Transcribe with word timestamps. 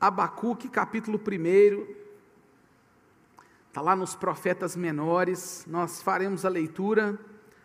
Abacuque, 0.00 0.68
capítulo 0.68 1.18
1. 1.18 1.86
Está 3.66 3.80
lá 3.80 3.96
nos 3.96 4.14
profetas 4.14 4.76
menores. 4.76 5.64
Nós 5.66 6.00
faremos 6.00 6.44
a 6.44 6.48
leitura 6.48 7.18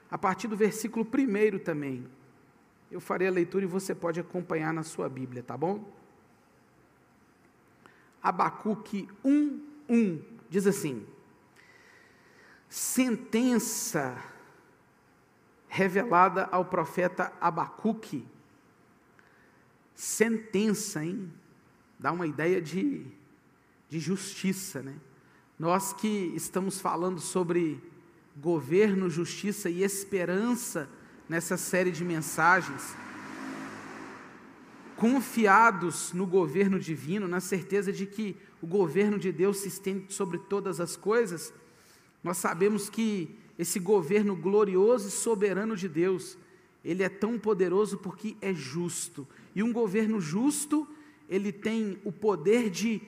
a 0.10 0.18
partir 0.18 0.48
do 0.48 0.58
versículo 0.58 1.06
1 1.06 1.60
também. 1.60 2.08
Eu 2.92 3.00
farei 3.00 3.28
a 3.28 3.32
leitura 3.32 3.66
e 3.66 3.68
você 3.68 3.94
pode 3.94 4.20
acompanhar 4.20 4.74
na 4.74 4.82
sua 4.82 5.08
Bíblia, 5.08 5.44
tá 5.44 5.56
bom? 5.56 5.92
Abacuque 8.22 9.08
1, 9.24 9.60
1 9.88 10.22
diz 10.50 10.66
assim: 10.66 11.06
Sentença 12.68 14.18
revelada 15.68 16.48
ao 16.52 16.66
profeta 16.66 17.32
Abacuque. 17.40 18.26
Sentença, 19.96 21.04
hein? 21.04 21.32
Dá 22.04 22.12
uma 22.12 22.28
ideia 22.28 22.62
de, 22.62 23.06
de 23.88 23.98
justiça, 23.98 24.84
né? 24.84 24.94
Nós 25.58 25.94
que 25.94 26.34
estamos 26.36 26.82
falando 26.82 27.22
sobre 27.22 27.82
governo, 28.36 29.10
justiça 29.10 29.70
e 29.70 29.84
esperança 29.84 30.90
nessa 31.30 31.56
série 31.56 31.92
de 31.92 32.04
mensagens, 32.04 32.94
confiados 34.98 36.12
no 36.12 36.28
governo 36.28 36.78
divino, 36.78 37.26
na 37.26 37.40
certeza 37.40 37.90
de 37.94 38.06
que 38.06 38.36
o 38.62 38.68
governo 38.68 39.18
de 39.18 39.32
Deus 39.32 39.60
se 39.60 39.70
estende 39.70 40.14
sobre 40.14 40.40
todas 40.40 40.82
as 40.82 40.98
coisas, 40.98 41.54
nós 42.22 42.36
sabemos 42.36 42.90
que 42.90 43.34
esse 43.58 43.80
governo 43.80 44.36
glorioso 44.36 45.08
e 45.08 45.12
soberano 45.12 45.78
de 45.78 45.88
Deus, 45.88 46.38
ele 46.84 47.02
é 47.02 47.08
tão 47.08 47.40
poderoso 47.40 47.98
porque 47.98 48.36
é 48.42 48.54
justo. 48.54 49.26
E 49.56 49.64
um 49.64 49.72
governo 49.72 50.20
justo 50.20 50.86
ele 51.34 51.52
tem 51.52 52.00
o 52.04 52.12
poder 52.12 52.70
de 52.70 53.02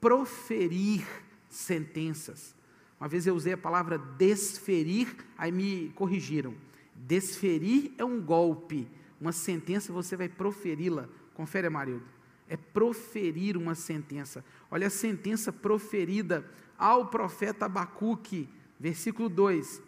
proferir 0.00 1.04
sentenças. 1.50 2.54
Uma 3.00 3.08
vez 3.08 3.26
eu 3.26 3.34
usei 3.34 3.54
a 3.54 3.58
palavra 3.58 3.98
desferir, 3.98 5.16
aí 5.36 5.50
me 5.50 5.88
corrigiram. 5.96 6.54
Desferir 6.94 7.92
é 7.98 8.04
um 8.04 8.20
golpe, 8.20 8.88
uma 9.20 9.32
sentença 9.32 9.92
você 9.92 10.16
vai 10.16 10.28
proferi-la. 10.28 11.08
Confere, 11.34 11.66
Amarildo. 11.66 12.04
É 12.48 12.56
proferir 12.56 13.56
uma 13.56 13.74
sentença. 13.74 14.44
Olha 14.70 14.86
a 14.86 14.90
sentença 14.90 15.52
proferida 15.52 16.48
ao 16.78 17.08
profeta 17.08 17.66
Abacuque, 17.66 18.48
versículo 18.78 19.28
2. 19.28 19.82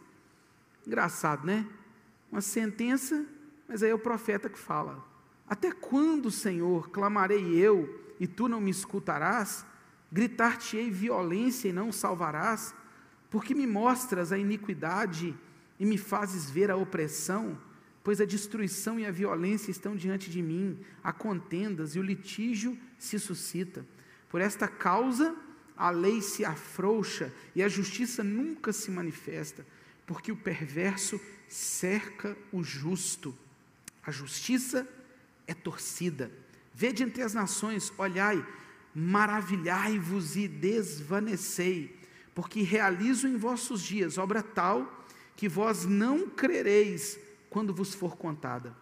Engraçado, 0.85 1.47
né? 1.47 1.65
Uma 2.33 2.41
sentença, 2.41 3.25
mas 3.69 3.85
aí 3.85 3.91
é 3.91 3.95
o 3.95 4.01
profeta 4.01 4.49
que 4.49 4.59
fala. 4.59 5.14
Até 5.49 5.71
quando, 5.73 6.31
Senhor, 6.31 6.91
clamarei 6.91 7.55
eu 7.55 8.15
e 8.19 8.27
tu 8.27 8.49
não 8.49 8.61
me 8.61 8.71
escutarás? 8.71 9.65
Gritar-te-ei 10.11 10.91
violência 10.91 11.69
e 11.69 11.73
não 11.73 11.93
salvarás? 11.93 12.75
Porque 13.31 13.55
me 13.55 13.67
mostras 13.67 14.33
a 14.33 14.39
iniquidade 14.39 15.37
e 15.79 15.85
me 15.85 15.99
fazes 15.99 16.51
ver 16.51 16.71
a 16.71 16.77
opressão? 16.77 17.59
Pois 18.03 18.21
a 18.21 18.25
destruição 18.25 18.99
e 19.01 19.07
a 19.07 19.11
violência 19.11 19.71
estão 19.71 19.97
diante 19.97 20.31
de 20.31 20.43
mim, 20.43 20.79
há 21.03 21.13
contendas 21.13 21.97
e 21.97 21.99
o 21.99 22.03
litígio 22.03 22.79
se 22.99 23.19
suscita. 23.19 23.85
Por 24.29 24.41
esta 24.41 24.69
causa 24.69 25.35
a 25.77 25.91
lei 25.91 26.21
se 26.21 26.45
afrouxa 26.45 27.33
e 27.55 27.63
a 27.63 27.69
justiça 27.69 28.23
nunca 28.23 28.73
se 28.73 28.91
manifesta, 28.91 29.67
porque 30.07 30.31
o 30.31 30.37
perverso 30.37 31.21
cerca 31.49 32.37
o 32.53 32.63
justo. 32.63 33.37
A 34.03 34.11
justiça 34.11 34.87
é 35.47 35.55
torcida. 35.55 36.31
Vede 36.73 37.03
entre 37.03 37.23
as 37.23 37.35
nações, 37.35 37.93
olhai, 37.97 38.45
maravilhai-vos 38.95 40.37
e 40.37 40.49
desvanecei, 40.49 41.99
porque 42.35 42.63
realizo 42.63 43.29
em 43.29 43.37
vossos 43.37 43.83
dias 43.83 44.19
obra 44.19 44.43
tal 44.43 45.05
que 45.37 45.49
vós 45.49 45.85
não 45.85 46.29
crereis 46.29 47.19
quando 47.51 47.75
vos 47.75 47.95
for 47.95 48.17
contada. 48.17 48.75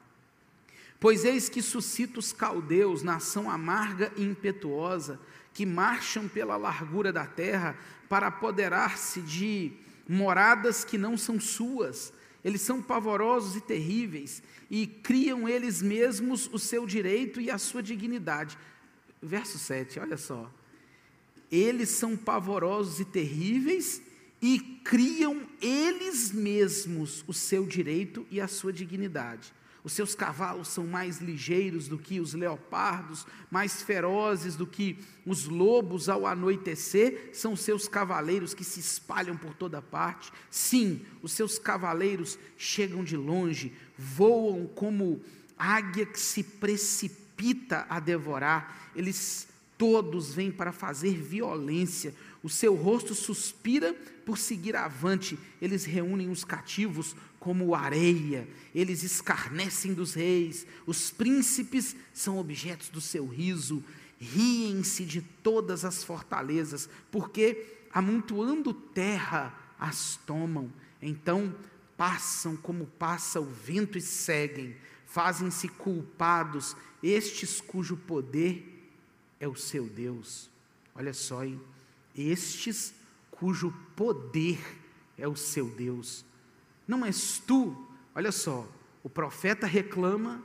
Pois 0.99 1.25
eis 1.25 1.49
que 1.49 1.61
suscito 1.61 2.21
os 2.21 2.33
caldeus, 2.33 3.03
nação 3.03 3.51
amarga 3.51 4.13
e 4.17 4.23
impetuosa, 4.23 5.19
que 5.53 5.67
marcham 5.67 6.29
pela 6.29 6.57
largura 6.57 7.13
da 7.13 7.27
terra 7.27 7.77
para 8.09 8.29
apoderar-se 8.29 9.21
de 9.21 9.73
moradas 10.09 10.85
que 10.85 10.97
não 10.97 11.17
são 11.17 11.41
suas, 11.41 12.13
eles 12.45 12.61
são 12.61 12.83
pavorosos 12.83 13.57
e 13.57 13.61
terríveis 13.61 14.43
e 14.73 14.87
criam 14.87 15.47
eles 15.47 15.83
mesmos 15.83 16.49
o 16.51 16.59
seu 16.59 16.87
direito 16.87 17.39
e 17.39 17.51
a 17.51 17.59
sua 17.59 17.83
dignidade. 17.83 18.57
Verso 19.21 19.59
7, 19.59 20.01
olha 20.01 20.17
só. 20.17 20.51
Eles 21.51 21.91
são 21.91 22.17
pavorosos 22.17 22.99
e 22.99 23.05
terríveis 23.05 24.01
e 24.41 24.59
criam 24.83 25.47
eles 25.61 26.33
mesmos 26.33 27.23
o 27.29 27.35
seu 27.35 27.67
direito 27.67 28.27
e 28.31 28.41
a 28.41 28.49
sua 28.49 28.73
dignidade. 28.73 29.53
Os 29.85 29.93
seus 29.93 30.15
cavalos 30.15 30.69
são 30.69 30.87
mais 30.87 31.19
ligeiros 31.19 31.89
do 31.89 31.99
que 31.99 32.21
os 32.21 32.35
leopardos, 32.35 33.27
mais 33.51 33.83
ferozes 33.83 34.55
do 34.55 34.67
que 34.67 34.97
os 35.27 35.47
lobos 35.47 36.09
ao 36.09 36.25
anoitecer, 36.25 37.31
são 37.33 37.57
seus 37.57 37.89
cavaleiros 37.89 38.55
que 38.55 38.63
se 38.63 38.79
espalham 38.79 39.37
por 39.37 39.55
toda 39.55 39.83
parte. 39.83 40.33
Sim, 40.49 41.01
os 41.21 41.33
seus 41.33 41.59
cavaleiros 41.59 42.39
chegam 42.57 43.03
de 43.03 43.17
longe, 43.17 43.73
voam 43.99 44.67
como 44.69 45.21
águia 45.59 46.07
que 46.07 46.19
se 46.19 46.45
precipita 46.45 47.85
a 47.91 47.99
devorar. 47.99 48.91
Eles 48.95 49.49
todos 49.83 50.33
vêm 50.33 50.53
para 50.53 50.71
fazer 50.71 51.21
violência. 51.21 52.15
O 52.41 52.49
seu 52.49 52.77
rosto 52.77 53.17
suspira 53.17 53.93
por 54.25 54.39
seguir 54.39 54.77
avante. 54.77 55.37
Eles 55.61 55.85
reúnem 55.85 56.31
os 56.31 56.45
cativos 56.45 57.17
como 57.41 57.75
areia, 57.75 58.49
eles 58.73 59.03
escarnecem 59.03 59.93
dos 59.93 60.15
reis, 60.15 60.65
os 60.87 61.11
príncipes 61.11 61.97
são 62.15 62.39
objetos 62.39 62.91
do 62.91 63.01
seu 63.01 63.27
riso, 63.27 63.83
riem-se 64.21 65.05
de 65.05 65.21
todas 65.21 65.85
as 65.85 66.05
fortalezas, 66.05 66.89
porque, 67.11 67.67
amontoando 67.93 68.73
terra, 68.73 69.53
as 69.81 70.15
tomam, 70.25 70.73
então 71.03 71.53
passam 71.97 72.57
como 72.57 72.87
passa 72.87 73.41
o 73.41 73.51
vento 73.51 73.99
e 73.99 74.01
seguem, 74.01 74.77
fazem-se 75.05 75.67
culpados, 75.67 76.77
estes 77.03 77.61
cujo 77.61 77.97
poder 77.97 78.82
é 79.43 79.49
o 79.49 79.57
seu 79.57 79.87
Deus. 79.87 80.49
Olha 80.95 81.13
só, 81.13 81.45
hein? 81.45 81.61
estes 82.17 82.95
cujo 83.33 83.75
poder 83.97 84.61
é 85.19 85.27
o 85.27 85.35
seu 85.35 85.69
Deus. 85.69 86.25
Não 86.87 87.05
és 87.05 87.39
tu, 87.45 87.77
olha 88.15 88.31
só, 88.31 88.69
o 89.03 89.11
profeta 89.11 89.67
reclama, 89.67 90.41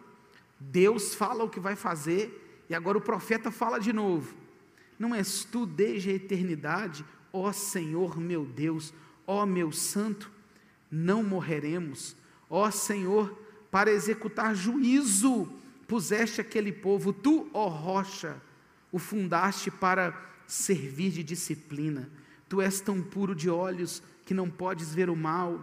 Deus 0.60 1.14
fala 1.14 1.44
o 1.44 1.50
que 1.50 1.60
vai 1.60 1.76
fazer, 1.76 2.66
e 2.68 2.74
agora 2.74 2.98
o 2.98 3.02
profeta 3.02 3.52
fala 3.52 3.80
de 3.80 3.94
novo. 3.94 4.36
Não 4.98 5.14
és 5.14 5.44
tu 5.44 5.68
desde 5.68 6.10
a 6.10 6.14
eternidade, 6.14 7.06
ó 7.32 7.52
Senhor 7.52 8.20
meu 8.20 8.46
Deus, 8.46 8.92
ó 9.28 9.46
meu 9.46 9.72
santo, 9.72 10.32
não 10.90 11.22
morreremos, 11.22 12.16
ó 12.50 12.72
Senhor, 12.72 13.38
para 13.70 13.92
executar 13.92 14.56
juízo, 14.56 15.48
puseste 15.88 16.42
aquele 16.42 16.72
povo, 16.72 17.14
tu, 17.14 17.48
ó 17.54 17.68
rocha, 17.68 18.42
o 18.92 19.00
fundaste 19.00 19.70
para 19.70 20.16
servir 20.46 21.12
de 21.12 21.24
disciplina. 21.24 22.10
Tu 22.48 22.62
és 22.62 22.80
tão 22.80 23.02
puro 23.02 23.36
de 23.36 23.50
olhos 23.50 24.02
que 24.26 24.34
não 24.34 24.50
podes 24.50 24.94
ver 24.94 25.10
o 25.10 25.16
mal 25.16 25.62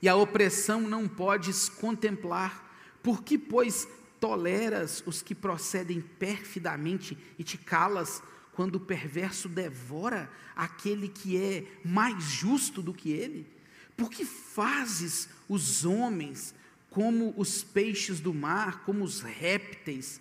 e 0.00 0.08
a 0.08 0.14
opressão 0.14 0.82
não 0.82 1.08
podes 1.08 1.68
contemplar. 1.68 2.64
Por 3.02 3.22
que, 3.22 3.36
pois, 3.36 3.88
toleras 4.20 5.02
os 5.06 5.22
que 5.22 5.34
procedem 5.34 6.00
perfidamente 6.00 7.16
e 7.38 7.44
te 7.44 7.58
calas 7.58 8.22
quando 8.52 8.76
o 8.76 8.80
perverso 8.80 9.48
devora 9.48 10.30
aquele 10.54 11.08
que 11.08 11.36
é 11.36 11.64
mais 11.84 12.22
justo 12.24 12.82
do 12.82 12.94
que 12.94 13.10
ele? 13.10 13.46
Por 13.96 14.10
que 14.10 14.24
fazes 14.24 15.28
os 15.48 15.84
homens 15.84 16.54
como 16.90 17.34
os 17.36 17.62
peixes 17.62 18.20
do 18.20 18.32
mar, 18.32 18.84
como 18.84 19.04
os 19.04 19.20
répteis, 19.20 20.20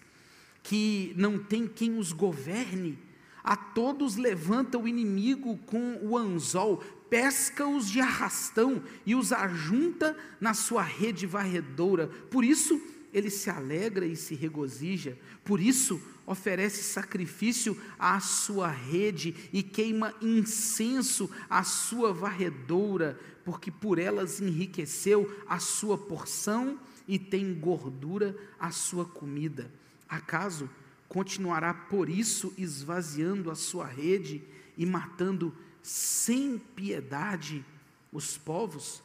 que 0.67 1.13
não 1.15 1.39
tem 1.39 1.65
quem 1.65 1.97
os 1.97 2.11
governe? 2.11 2.99
A 3.41 3.55
todos 3.55 4.17
levanta 4.17 4.77
o 4.77 4.85
inimigo 4.85 5.57
com 5.59 5.97
o 6.01 6.17
anzol, 6.17 6.83
pesca-os 7.09 7.89
de 7.89 8.01
arrastão 8.01 8.83
e 9.05 9.15
os 9.15 9.31
ajunta 9.31 10.17
na 10.41 10.53
sua 10.53 10.81
rede 10.81 11.25
varredora. 11.25 12.07
Por 12.07 12.43
isso 12.43 12.81
ele 13.13 13.29
se 13.29 13.49
alegra 13.49 14.05
e 14.05 14.17
se 14.17 14.35
regozija, 14.35 15.17
por 15.45 15.61
isso 15.61 16.01
oferece 16.25 16.83
sacrifício 16.83 17.81
à 17.97 18.19
sua 18.19 18.67
rede 18.67 19.33
e 19.53 19.63
queima 19.63 20.13
incenso 20.21 21.31
à 21.49 21.63
sua 21.63 22.11
varredora, 22.11 23.17
porque 23.45 23.71
por 23.71 23.97
elas 23.97 24.41
enriqueceu 24.41 25.33
a 25.47 25.59
sua 25.59 25.97
porção 25.97 26.77
e 27.07 27.17
tem 27.17 27.53
gordura 27.53 28.37
a 28.59 28.69
sua 28.69 29.05
comida. 29.05 29.71
Acaso 30.07 30.69
continuará 31.07 31.73
por 31.73 32.09
isso 32.09 32.53
esvaziando 32.57 33.49
a 33.49 33.55
sua 33.55 33.85
rede 33.85 34.43
e 34.77 34.85
matando 34.85 35.55
sem 35.81 36.57
piedade 36.57 37.65
os 38.11 38.37
povos? 38.37 39.03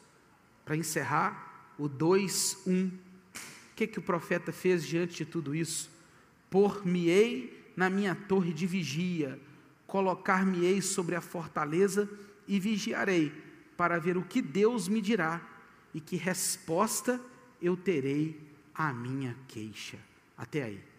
Para 0.65 0.77
encerrar, 0.77 1.73
o 1.77 1.87
2, 1.87 2.63
1. 2.67 2.87
O 2.87 2.91
que, 3.75 3.87
que 3.87 3.99
o 3.99 4.03
profeta 4.03 4.51
fez 4.51 4.85
diante 4.85 5.15
de 5.17 5.25
tudo 5.25 5.55
isso? 5.55 5.89
Por-me-ei 6.49 7.71
na 7.75 7.89
minha 7.89 8.13
torre 8.15 8.53
de 8.53 8.67
vigia, 8.67 9.39
colocar-me-ei 9.87 10.81
sobre 10.81 11.15
a 11.15 11.21
fortaleza 11.21 12.09
e 12.47 12.59
vigiarei, 12.59 13.31
para 13.75 13.99
ver 13.99 14.17
o 14.17 14.23
que 14.23 14.41
Deus 14.41 14.87
me 14.87 15.01
dirá 15.01 15.41
e 15.93 15.99
que 15.99 16.15
resposta 16.15 17.19
eu 17.61 17.75
terei 17.75 18.39
à 18.73 18.93
minha 18.93 19.35
queixa. 19.47 19.97
Até 20.37 20.63
aí. 20.63 20.92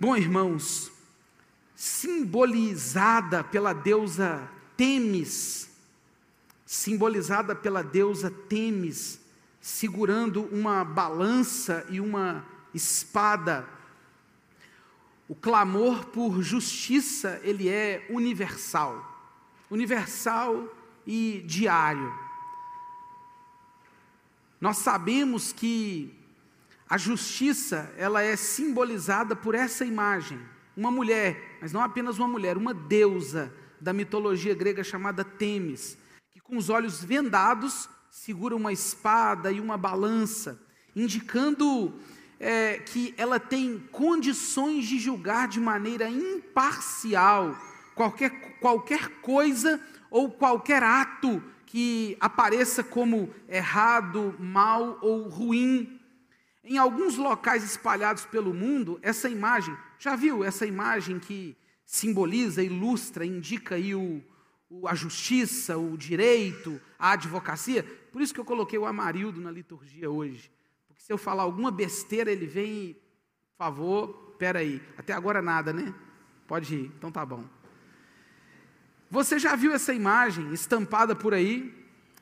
Bom, 0.00 0.16
irmãos, 0.16 0.92
simbolizada 1.74 3.42
pela 3.42 3.72
deusa 3.72 4.48
Temis, 4.76 5.68
simbolizada 6.64 7.52
pela 7.52 7.82
deusa 7.82 8.30
Temis, 8.30 9.20
segurando 9.60 10.44
uma 10.54 10.84
balança 10.84 11.84
e 11.90 12.00
uma 12.00 12.46
espada. 12.72 13.68
O 15.28 15.34
clamor 15.34 16.06
por 16.06 16.42
justiça, 16.42 17.40
ele 17.42 17.68
é 17.68 18.06
universal. 18.08 19.34
Universal 19.68 20.72
e 21.04 21.42
diário. 21.44 22.16
Nós 24.60 24.76
sabemos 24.76 25.52
que 25.52 26.17
a 26.88 26.96
justiça, 26.96 27.92
ela 27.98 28.22
é 28.22 28.34
simbolizada 28.34 29.36
por 29.36 29.54
essa 29.54 29.84
imagem, 29.84 30.40
uma 30.74 30.90
mulher, 30.90 31.58
mas 31.60 31.72
não 31.72 31.82
apenas 31.82 32.18
uma 32.18 32.28
mulher, 32.28 32.56
uma 32.56 32.72
deusa 32.72 33.52
da 33.78 33.92
mitologia 33.92 34.54
grega 34.54 34.82
chamada 34.82 35.22
Temis, 35.22 35.98
que 36.30 36.40
com 36.40 36.56
os 36.56 36.70
olhos 36.70 37.04
vendados 37.04 37.88
segura 38.10 38.56
uma 38.56 38.72
espada 38.72 39.52
e 39.52 39.60
uma 39.60 39.76
balança, 39.76 40.58
indicando 40.96 41.94
é, 42.40 42.78
que 42.78 43.14
ela 43.18 43.38
tem 43.38 43.78
condições 43.92 44.86
de 44.86 44.98
julgar 44.98 45.46
de 45.46 45.60
maneira 45.60 46.08
imparcial 46.08 47.54
qualquer, 47.94 48.58
qualquer 48.60 49.08
coisa 49.20 49.78
ou 50.10 50.30
qualquer 50.30 50.82
ato 50.82 51.42
que 51.66 52.16
apareça 52.18 52.82
como 52.82 53.28
errado, 53.46 54.34
mal 54.38 54.98
ou 55.02 55.28
ruim 55.28 55.97
em 56.68 56.76
alguns 56.76 57.16
locais 57.16 57.64
espalhados 57.64 58.26
pelo 58.26 58.52
mundo, 58.52 58.98
essa 59.02 59.28
imagem, 59.28 59.76
já 59.98 60.14
viu 60.14 60.44
essa 60.44 60.66
imagem 60.66 61.18
que 61.18 61.56
simboliza, 61.84 62.62
ilustra, 62.62 63.24
indica 63.24 63.76
aí 63.76 63.94
o, 63.94 64.22
o, 64.68 64.86
a 64.86 64.94
justiça, 64.94 65.78
o 65.78 65.96
direito, 65.96 66.78
a 66.98 67.12
advocacia? 67.12 67.82
Por 68.12 68.20
isso 68.20 68.34
que 68.34 68.40
eu 68.40 68.44
coloquei 68.44 68.78
o 68.78 68.84
Amarildo 68.84 69.40
na 69.40 69.50
liturgia 69.50 70.10
hoje. 70.10 70.52
Porque 70.86 71.00
se 71.00 71.10
eu 71.10 71.16
falar 71.16 71.44
alguma 71.44 71.70
besteira, 71.70 72.30
ele 72.30 72.46
vem, 72.46 72.94
por 73.56 73.64
favor, 73.64 74.36
aí. 74.54 74.82
até 74.96 75.14
agora 75.14 75.40
nada, 75.40 75.72
né? 75.72 75.94
Pode 76.46 76.74
ir, 76.74 76.92
então 76.96 77.10
tá 77.10 77.24
bom. 77.24 77.44
Você 79.10 79.38
já 79.38 79.56
viu 79.56 79.72
essa 79.72 79.94
imagem 79.94 80.52
estampada 80.52 81.16
por 81.16 81.32
aí? 81.32 81.74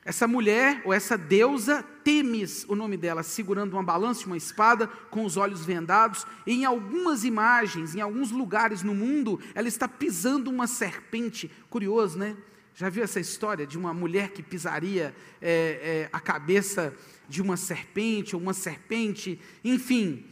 Essa 0.07 0.25
mulher, 0.25 0.81
ou 0.85 0.93
essa 0.93 1.17
deusa, 1.17 1.83
Temis, 2.01 2.65
o 2.69 2.75
nome 2.75 2.95
dela, 2.95 3.23
segurando 3.23 3.73
uma 3.73 3.83
balança 3.83 4.21
e 4.21 4.25
uma 4.27 4.37
espada, 4.37 4.87
com 4.87 5.25
os 5.25 5.35
olhos 5.35 5.65
vendados, 5.65 6.25
em 6.47 6.63
algumas 6.63 7.25
imagens, 7.25 7.93
em 7.93 7.99
alguns 7.99 8.31
lugares 8.31 8.83
no 8.83 8.95
mundo, 8.95 9.37
ela 9.53 9.67
está 9.67 9.85
pisando 9.85 10.49
uma 10.49 10.65
serpente. 10.65 11.51
Curioso, 11.69 12.17
né? 12.17 12.37
Já 12.73 12.87
viu 12.87 13.03
essa 13.03 13.19
história 13.19 13.67
de 13.67 13.77
uma 13.77 13.93
mulher 13.93 14.29
que 14.29 14.41
pisaria 14.41 15.13
é, 15.41 16.07
é, 16.07 16.09
a 16.13 16.21
cabeça 16.21 16.95
de 17.27 17.41
uma 17.41 17.57
serpente, 17.57 18.33
ou 18.33 18.41
uma 18.41 18.53
serpente, 18.53 19.37
enfim, 19.61 20.23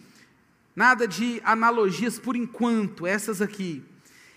nada 0.74 1.06
de 1.06 1.42
analogias 1.44 2.18
por 2.18 2.38
enquanto, 2.38 3.06
essas 3.06 3.42
aqui. 3.42 3.84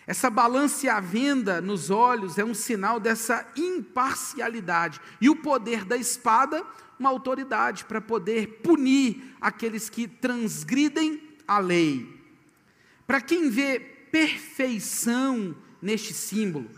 Essa 0.09 0.31
balança 0.31 0.91
à 0.91 1.01
venda 1.01 1.61
nos 1.61 1.91
olhos 1.91 2.39
é 2.39 2.45
um 2.45 2.55
sinal 2.55 2.99
dessa 2.99 3.47
imparcialidade. 3.55 4.99
E 5.21 5.29
o 5.29 5.37
poder 5.37 5.85
da 5.85 5.99
espada, 5.99 6.65
uma 6.99 7.11
autoridade 7.11 7.85
para 7.85 8.01
poder 8.01 8.61
punir 8.63 9.35
aqueles 9.39 9.91
que 9.91 10.09
transgridem 10.09 11.23
a 11.47 11.59
lei. 11.59 12.09
Para 13.07 13.21
quem 13.21 13.51
vê 13.51 13.79
perfeição 13.79 15.55
neste 15.83 16.15
símbolo, 16.15 16.71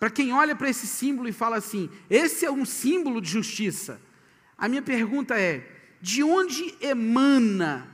para 0.00 0.10
quem 0.10 0.32
olha 0.32 0.56
para 0.56 0.68
esse 0.68 0.88
símbolo 0.88 1.28
e 1.28 1.32
fala 1.32 1.58
assim: 1.58 1.88
esse 2.10 2.44
é 2.44 2.50
um 2.50 2.64
símbolo 2.64 3.20
de 3.20 3.30
justiça. 3.30 4.02
A 4.58 4.68
minha 4.68 4.82
pergunta 4.82 5.38
é: 5.38 5.64
de 6.00 6.24
onde 6.24 6.74
emana 6.80 7.91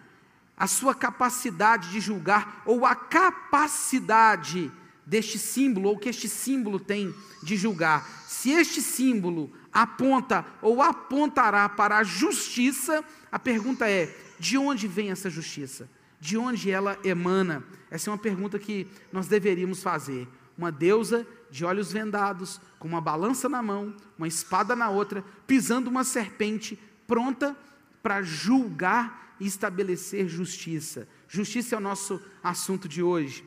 a 0.58 0.66
sua 0.66 0.94
capacidade 0.94 1.90
de 1.90 2.00
julgar 2.00 2.62
ou 2.66 2.84
a 2.84 2.94
capacidade 2.94 4.72
deste 5.06 5.38
símbolo, 5.38 5.90
ou 5.90 5.98
que 5.98 6.08
este 6.08 6.28
símbolo 6.28 6.78
tem 6.80 7.14
de 7.42 7.56
julgar. 7.56 8.06
Se 8.26 8.50
este 8.50 8.82
símbolo 8.82 9.50
aponta 9.72 10.44
ou 10.60 10.82
apontará 10.82 11.68
para 11.68 11.98
a 11.98 12.04
justiça, 12.04 13.02
a 13.30 13.38
pergunta 13.38 13.88
é: 13.88 14.14
de 14.38 14.58
onde 14.58 14.88
vem 14.88 15.10
essa 15.10 15.30
justiça? 15.30 15.88
De 16.20 16.36
onde 16.36 16.70
ela 16.70 16.98
emana? 17.04 17.64
Essa 17.90 18.10
é 18.10 18.12
uma 18.12 18.18
pergunta 18.18 18.58
que 18.58 18.86
nós 19.12 19.28
deveríamos 19.28 19.82
fazer. 19.82 20.28
Uma 20.58 20.72
deusa 20.72 21.26
de 21.50 21.64
olhos 21.64 21.92
vendados, 21.92 22.60
com 22.80 22.88
uma 22.88 23.00
balança 23.00 23.48
na 23.48 23.62
mão, 23.62 23.94
uma 24.18 24.26
espada 24.26 24.74
na 24.74 24.90
outra, 24.90 25.24
pisando 25.46 25.88
uma 25.88 26.02
serpente, 26.02 26.78
pronta 27.06 27.56
para 28.02 28.22
julgar 28.22 29.27
e 29.40 29.46
estabelecer 29.46 30.28
justiça. 30.28 31.08
Justiça 31.28 31.74
é 31.74 31.78
o 31.78 31.80
nosso 31.80 32.20
assunto 32.42 32.88
de 32.88 33.02
hoje. 33.02 33.44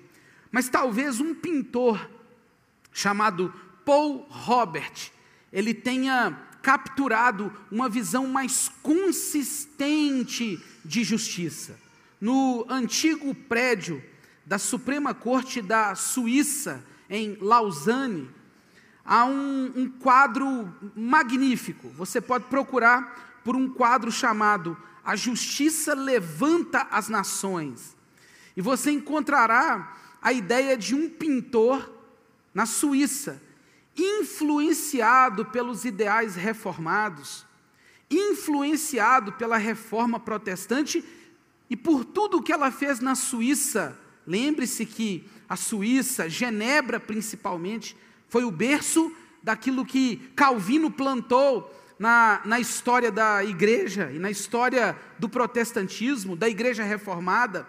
Mas 0.52 0.70
talvez 0.70 1.20
um 1.20 1.34
pintor 1.34 2.10
chamado 2.92 3.54
Paul 3.86 4.26
Robert, 4.30 5.12
ele 5.52 5.74
tenha 5.74 6.38
capturado 6.62 7.52
uma 7.72 7.90
visão 7.90 8.28
mais 8.28 8.70
consistente 8.84 10.64
de 10.86 11.04
justiça. 11.04 11.80
No 12.20 12.66
antigo 12.70 13.34
prédio 13.34 14.04
da 14.46 14.60
Suprema 14.60 15.14
Corte 15.14 15.62
da 15.62 15.96
Suíça, 15.96 16.84
em 17.10 17.38
Lausanne, 17.42 18.30
há 19.04 19.26
um, 19.26 19.72
um 19.76 19.90
quadro 19.90 20.74
magnífico. 20.96 21.90
Você 21.90 22.22
pode 22.22 22.46
procurar 22.46 23.42
por 23.44 23.56
um 23.56 23.68
quadro 23.68 24.12
chamado 24.12 24.78
A 25.04 25.16
Justiça 25.16 25.94
Levanta 25.94 26.88
as 26.92 27.10
Nações. 27.10 27.96
E 28.56 28.62
você 28.62 28.92
encontrará 28.92 29.98
a 30.22 30.32
ideia 30.32 30.78
de 30.78 30.94
um 30.94 31.10
pintor 31.10 31.92
na 32.54 32.66
Suíça, 32.66 33.42
influenciado 33.98 35.46
pelos 35.46 35.86
ideais 35.86 36.36
reformados, 36.36 37.46
influenciado 38.10 39.34
pela 39.34 39.58
reforma 39.58 40.20
protestante 40.20 41.04
e 41.70 41.76
por 41.76 42.04
tudo 42.04 42.38
o 42.38 42.44
que 42.44 42.52
ela 42.52 42.70
fez 42.70 43.00
na 43.00 43.16
Suíça. 43.16 43.98
Lembre-se 44.28 44.86
que 44.86 45.28
a 45.48 45.56
Suíça, 45.56 46.30
Genebra 46.30 47.00
principalmente, 47.00 47.98
foi 48.28 48.44
o 48.44 48.52
berço 48.52 49.12
daquilo 49.42 49.86
que 49.86 50.18
Calvino 50.36 50.92
plantou 50.92 51.74
na, 52.02 52.42
na 52.46 52.60
história 52.60 53.12
da 53.12 53.44
igreja 53.44 54.12
e 54.12 54.18
na 54.18 54.32
história 54.32 54.98
do 55.20 55.30
protestantismo, 55.30 56.36
da 56.36 56.50
igreja 56.50 56.84
reformada. 56.84 57.68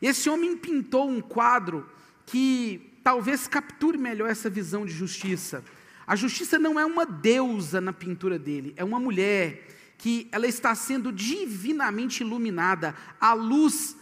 Esse 0.00 0.30
homem 0.30 0.56
pintou 0.56 1.06
um 1.06 1.20
quadro 1.20 1.86
que 2.24 2.98
talvez 3.04 3.46
capture 3.46 3.98
melhor 3.98 4.30
essa 4.30 4.48
visão 4.48 4.86
de 4.86 4.94
justiça. 4.94 5.62
A 6.06 6.16
justiça 6.16 6.58
não 6.58 6.80
é 6.80 6.86
uma 6.86 7.04
deusa 7.04 7.78
na 7.78 7.92
pintura 7.92 8.38
dele, 8.38 8.72
é 8.78 8.82
uma 8.82 8.98
mulher 8.98 9.68
que 9.98 10.26
ela 10.32 10.46
está 10.46 10.74
sendo 10.74 11.12
divinamente 11.12 12.22
iluminada, 12.22 12.94
a 13.20 13.34
luz 13.34 13.94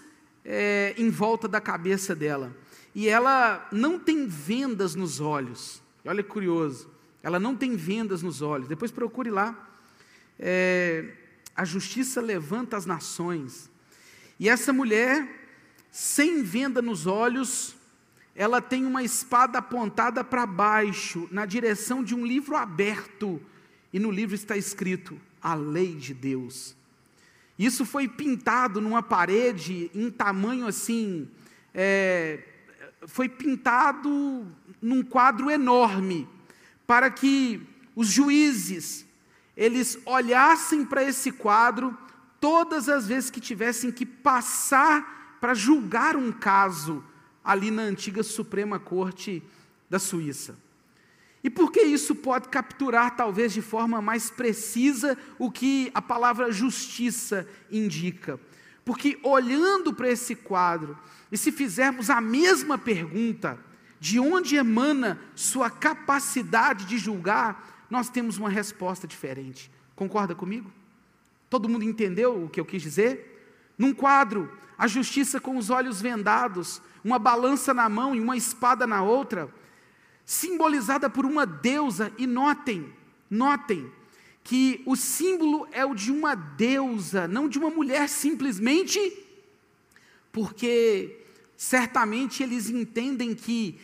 é, 0.44 0.94
em 0.96 1.10
volta 1.10 1.48
da 1.48 1.60
cabeça 1.60 2.14
dela. 2.14 2.56
E 2.94 3.08
ela 3.08 3.66
não 3.72 3.98
tem 3.98 4.24
vendas 4.24 4.94
nos 4.94 5.20
olhos. 5.20 5.82
Olha 6.04 6.22
que 6.22 6.28
curioso. 6.28 6.94
Ela 7.24 7.40
não 7.40 7.56
tem 7.56 7.74
vendas 7.74 8.22
nos 8.22 8.40
olhos. 8.40 8.68
Depois 8.68 8.92
procure 8.92 9.30
lá. 9.30 9.63
É, 10.38 11.12
a 11.54 11.64
justiça 11.64 12.20
levanta 12.20 12.76
as 12.76 12.86
nações. 12.86 13.70
E 14.38 14.48
essa 14.48 14.72
mulher 14.72 15.28
sem 15.90 16.42
venda 16.42 16.82
nos 16.82 17.06
olhos, 17.06 17.76
ela 18.34 18.60
tem 18.60 18.84
uma 18.84 19.04
espada 19.04 19.58
apontada 19.58 20.24
para 20.24 20.44
baixo, 20.44 21.28
na 21.30 21.46
direção 21.46 22.02
de 22.02 22.16
um 22.16 22.26
livro 22.26 22.56
aberto, 22.56 23.40
e 23.92 24.00
no 24.00 24.10
livro 24.10 24.34
está 24.34 24.56
escrito: 24.56 25.20
a 25.40 25.54
lei 25.54 25.94
de 25.94 26.12
Deus. 26.12 26.74
Isso 27.56 27.86
foi 27.86 28.08
pintado 28.08 28.80
numa 28.80 29.04
parede 29.04 29.88
em 29.94 30.10
tamanho 30.10 30.66
assim, 30.66 31.28
é, 31.72 32.42
foi 33.06 33.28
pintado 33.28 34.44
num 34.82 35.04
quadro 35.04 35.48
enorme, 35.48 36.28
para 36.84 37.08
que 37.08 37.62
os 37.94 38.08
juízes, 38.08 39.06
eles 39.56 39.98
olhassem 40.04 40.84
para 40.84 41.02
esse 41.04 41.30
quadro 41.30 41.96
todas 42.40 42.88
as 42.88 43.06
vezes 43.06 43.30
que 43.30 43.40
tivessem 43.40 43.90
que 43.90 44.04
passar 44.04 45.38
para 45.40 45.54
julgar 45.54 46.16
um 46.16 46.32
caso 46.32 47.04
ali 47.44 47.70
na 47.70 47.82
antiga 47.82 48.22
Suprema 48.22 48.78
Corte 48.78 49.42
da 49.88 49.98
Suíça. 49.98 50.56
E 51.42 51.50
por 51.50 51.70
que 51.70 51.82
isso 51.82 52.14
pode 52.14 52.48
capturar, 52.48 53.16
talvez 53.16 53.52
de 53.52 53.60
forma 53.60 54.00
mais 54.00 54.30
precisa, 54.30 55.16
o 55.38 55.50
que 55.50 55.90
a 55.94 56.00
palavra 56.00 56.50
justiça 56.50 57.46
indica? 57.70 58.40
Porque 58.82 59.18
olhando 59.22 59.92
para 59.92 60.08
esse 60.08 60.34
quadro, 60.34 60.98
e 61.30 61.36
se 61.36 61.52
fizermos 61.52 62.08
a 62.08 62.20
mesma 62.20 62.78
pergunta, 62.78 63.58
de 64.00 64.18
onde 64.18 64.56
emana 64.56 65.20
sua 65.34 65.70
capacidade 65.70 66.86
de 66.86 66.96
julgar, 66.98 67.73
nós 67.94 68.08
temos 68.08 68.38
uma 68.38 68.48
resposta 68.48 69.06
diferente. 69.06 69.70
Concorda 69.94 70.34
comigo? 70.34 70.68
Todo 71.48 71.68
mundo 71.68 71.84
entendeu 71.84 72.44
o 72.44 72.48
que 72.48 72.58
eu 72.58 72.64
quis 72.64 72.82
dizer? 72.82 73.72
Num 73.78 73.94
quadro, 73.94 74.52
a 74.76 74.88
justiça 74.88 75.40
com 75.40 75.56
os 75.56 75.70
olhos 75.70 76.00
vendados, 76.00 76.82
uma 77.04 77.20
balança 77.20 77.72
na 77.72 77.88
mão 77.88 78.12
e 78.12 78.20
uma 78.20 78.36
espada 78.36 78.84
na 78.84 79.00
outra, 79.04 79.48
simbolizada 80.24 81.08
por 81.08 81.24
uma 81.24 81.46
deusa, 81.46 82.12
e 82.18 82.26
notem, 82.26 82.92
notem, 83.30 83.88
que 84.42 84.82
o 84.84 84.96
símbolo 84.96 85.68
é 85.70 85.84
o 85.84 85.94
de 85.94 86.10
uma 86.10 86.34
deusa, 86.34 87.28
não 87.28 87.48
de 87.48 87.60
uma 87.60 87.70
mulher 87.70 88.08
simplesmente, 88.08 88.98
porque 90.32 91.20
certamente 91.56 92.42
eles 92.42 92.68
entendem 92.68 93.36
que 93.36 93.78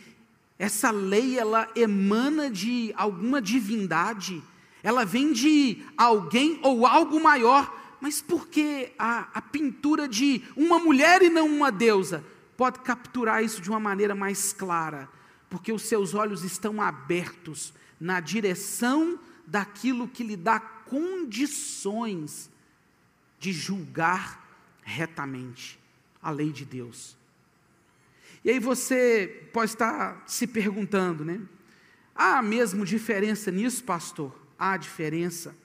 essa 0.61 0.91
lei 0.91 1.39
ela 1.39 1.67
emana 1.75 2.47
de 2.47 2.93
alguma 2.95 3.41
divindade, 3.41 4.43
ela 4.83 5.03
vem 5.03 5.33
de 5.33 5.83
alguém 5.97 6.59
ou 6.61 6.85
algo 6.85 7.19
maior, 7.19 7.75
mas 7.99 8.21
por 8.21 8.47
que 8.47 8.91
a, 8.99 9.27
a 9.33 9.41
pintura 9.41 10.07
de 10.07 10.43
uma 10.55 10.77
mulher 10.77 11.23
e 11.23 11.31
não 11.31 11.47
uma 11.47 11.71
deusa 11.71 12.23
pode 12.55 12.77
capturar 12.81 13.43
isso 13.43 13.59
de 13.59 13.71
uma 13.71 13.79
maneira 13.79 14.13
mais 14.13 14.53
clara? 14.53 15.09
Porque 15.49 15.73
os 15.73 15.81
seus 15.81 16.13
olhos 16.13 16.43
estão 16.43 16.79
abertos 16.79 17.73
na 17.99 18.19
direção 18.19 19.19
daquilo 19.47 20.07
que 20.07 20.23
lhe 20.23 20.37
dá 20.37 20.59
condições 20.59 22.51
de 23.39 23.51
julgar 23.51 24.47
retamente 24.83 25.79
a 26.21 26.29
lei 26.29 26.51
de 26.51 26.65
Deus. 26.65 27.17
E 28.43 28.49
aí 28.49 28.59
você 28.59 29.49
pode 29.53 29.71
estar 29.71 30.23
se 30.25 30.47
perguntando, 30.47 31.23
né? 31.23 31.39
Há 32.15 32.41
mesmo 32.41 32.85
diferença 32.85 33.51
nisso, 33.51 33.83
pastor? 33.83 34.35
Há 34.57 34.77
diferença. 34.77 35.55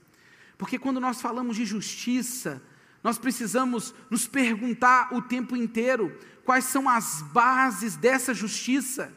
Porque 0.58 0.78
quando 0.78 1.00
nós 1.00 1.20
falamos 1.20 1.56
de 1.56 1.64
justiça, 1.64 2.62
nós 3.02 3.18
precisamos 3.18 3.94
nos 4.10 4.26
perguntar 4.26 5.14
o 5.14 5.22
tempo 5.22 5.56
inteiro 5.56 6.16
quais 6.44 6.64
são 6.64 6.88
as 6.88 7.22
bases 7.22 7.96
dessa 7.96 8.32
justiça. 8.32 9.12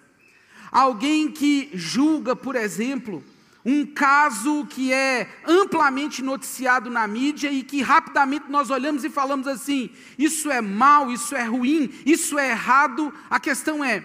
Alguém 0.71 1.31
que 1.31 1.69
julga, 1.73 2.35
por 2.35 2.55
exemplo, 2.55 3.23
um 3.69 3.85
caso 3.85 4.65
que 4.65 4.91
é 4.91 5.29
amplamente 5.45 6.23
noticiado 6.23 6.89
na 6.89 7.05
mídia 7.07 7.51
e 7.51 7.61
que 7.61 7.81
rapidamente 7.81 8.45
nós 8.49 8.71
olhamos 8.71 9.03
e 9.03 9.09
falamos 9.09 9.47
assim: 9.47 9.91
isso 10.17 10.49
é 10.49 10.59
mal, 10.59 11.11
isso 11.11 11.35
é 11.35 11.43
ruim, 11.43 11.93
isso 12.05 12.39
é 12.39 12.49
errado. 12.49 13.13
A 13.29 13.39
questão 13.39 13.83
é: 13.83 14.03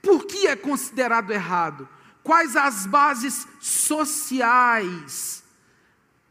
por 0.00 0.24
que 0.24 0.46
é 0.46 0.56
considerado 0.56 1.30
errado? 1.30 1.86
Quais 2.22 2.56
as 2.56 2.86
bases 2.86 3.46
sociais 3.60 5.44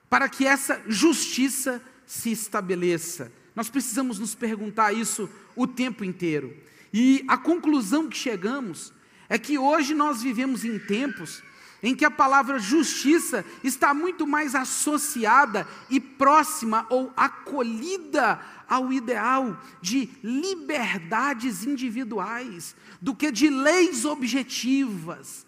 para 0.10 0.28
que 0.28 0.48
essa 0.48 0.82
justiça 0.88 1.82
se 2.06 2.32
estabeleça? 2.32 3.32
Nós 3.56 3.70
precisamos 3.70 4.18
nos 4.18 4.34
perguntar 4.34 4.92
isso 4.92 5.30
o 5.56 5.68
tempo 5.68 6.04
inteiro. 6.04 6.56
E 6.92 7.24
a 7.28 7.38
conclusão 7.38 8.10
que 8.10 8.18
chegamos 8.18 8.92
é 9.30 9.38
que 9.38 9.58
hoje 9.58 9.94
nós 9.94 10.24
vivemos 10.24 10.66
em 10.66 10.80
tempos 10.80 11.44
em 11.84 11.96
que 11.96 12.06
a 12.06 12.12
palavra 12.12 12.60
justiça 12.60 13.44
está 13.64 13.94
muito 13.94 14.28
mais 14.28 14.54
associada 14.54 15.68
e 15.90 16.00
próxima 16.00 16.86
ou 16.90 17.12
acolhida 17.18 18.40
ao 18.68 18.94
ideal 18.94 19.60
de 19.82 20.10
liberdades 20.24 21.66
individuais, 21.66 22.76
do 23.02 23.16
que 23.16 23.32
de 23.32 23.50
leis 23.50 24.06
objetivas, 24.06 25.46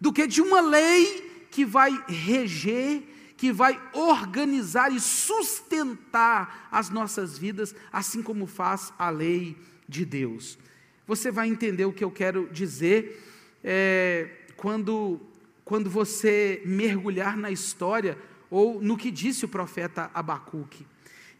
do 0.00 0.12
que 0.12 0.26
de 0.26 0.42
uma 0.42 0.60
lei 0.60 1.46
que 1.50 1.64
vai 1.64 2.04
reger, 2.08 3.02
que 3.36 3.52
vai 3.52 3.80
organizar 3.92 4.92
e 4.92 4.98
sustentar 4.98 6.68
as 6.70 6.90
nossas 6.90 7.38
vidas, 7.38 7.74
assim 7.92 8.22
como 8.22 8.46
faz 8.46 8.92
a 8.98 9.08
lei 9.08 9.56
de 9.88 10.04
Deus. 10.04 10.58
Você 11.06 11.30
vai 11.30 11.48
entender 11.48 11.84
o 11.84 11.92
que 11.92 12.02
eu 12.02 12.10
quero 12.10 12.48
dizer 12.50 13.22
é, 13.62 14.28
quando 14.56 15.20
quando 15.66 15.90
você 15.90 16.62
mergulhar 16.64 17.36
na 17.36 17.50
história 17.50 18.16
ou 18.48 18.80
no 18.80 18.96
que 18.96 19.10
disse 19.10 19.44
o 19.44 19.48
profeta 19.48 20.08
Abacuque. 20.14 20.86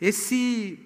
Esse, 0.00 0.80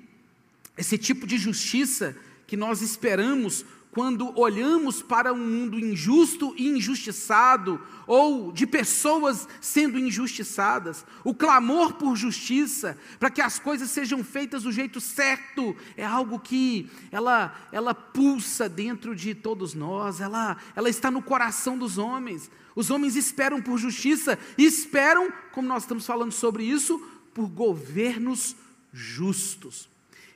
esse 0.77 0.99
tipo 0.99 1.27
de 1.27 1.39
justiça 1.39 2.15
que 2.47 2.55
nós 2.55 2.83
esperamos 2.83 3.65
quando 3.93 4.39
olhamos 4.39 5.01
para 5.01 5.33
um 5.33 5.39
mundo 5.39 5.79
injusto 5.79 6.55
e 6.57 6.69
injustiçado, 6.69 7.81
ou 8.07 8.53
de 8.53 8.67
pessoas 8.67 9.49
sendo 9.59 9.99
injustiçadas, 9.99 11.05
o 11.25 11.35
clamor 11.35 11.95
por 11.95 12.17
justiça, 12.17 12.97
para 13.19 13.31
que 13.31 13.41
as 13.41 13.59
coisas 13.59 13.91
sejam 13.91 14.23
feitas 14.23 14.65
do 14.65 14.71
jeito 14.71 15.01
certo, 15.01 15.75
é 15.97 16.05
algo 16.05 16.39
que 16.39 16.91
ela, 17.11 17.57
ela 17.73 17.95
pulsa 17.95 18.69
dentro 18.69 19.17
de 19.17 19.35
todos 19.35 19.75
nós, 19.75 20.21
ela, 20.21 20.59
ela 20.77 20.91
está 20.91 21.11
no 21.11 21.23
coração 21.23 21.77
dos 21.77 21.97
homens. 21.99 22.51
Os 22.75 22.91
homens 22.91 23.17
esperam 23.17 23.61
por 23.61 23.79
justiça 23.79 24.39
e 24.57 24.65
esperam, 24.65 25.33
como 25.53 25.69
nós 25.69 25.83
estamos 25.83 26.07
falando 26.07 26.33
sobre 26.33 26.65
isso, 26.65 26.99
por 27.35 27.49
governos 27.49 28.57
justos. 28.93 29.89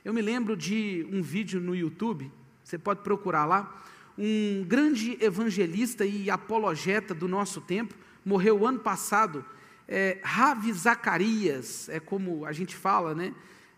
Eu 0.03 0.13
me 0.13 0.21
lembro 0.21 0.55
de 0.55 1.07
um 1.11 1.21
vídeo 1.21 1.59
no 1.59 1.75
YouTube, 1.75 2.31
você 2.63 2.77
pode 2.77 3.01
procurar 3.01 3.45
lá, 3.45 3.83
um 4.17 4.63
grande 4.67 5.17
evangelista 5.19 6.05
e 6.05 6.29
apologeta 6.29 7.13
do 7.13 7.27
nosso 7.27 7.59
tempo, 7.61 7.95
morreu 8.23 8.65
ano 8.65 8.79
passado, 8.79 9.45
é, 9.87 10.19
Ravi 10.23 10.71
Zacarias, 10.73 11.89
é 11.89 11.99
como 11.99 12.45
a 12.45 12.51
gente 12.51 12.75
fala, 12.75 13.13
né? 13.13 13.33